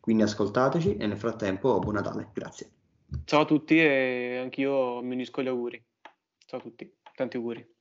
Quindi 0.00 0.24
ascoltateci 0.24 0.98
e 0.98 1.06
nel 1.06 1.16
frattempo 1.16 1.78
buon 1.78 1.94
Natale, 1.94 2.28
grazie. 2.34 2.83
Ciao 3.24 3.42
a 3.42 3.44
tutti 3.44 3.78
e 3.78 4.38
anch'io 4.42 5.00
mi 5.02 5.14
unisco 5.14 5.40
agli 5.40 5.48
auguri. 5.48 5.84
Ciao 6.46 6.60
a 6.60 6.62
tutti, 6.62 6.98
tanti 7.14 7.36
auguri. 7.36 7.73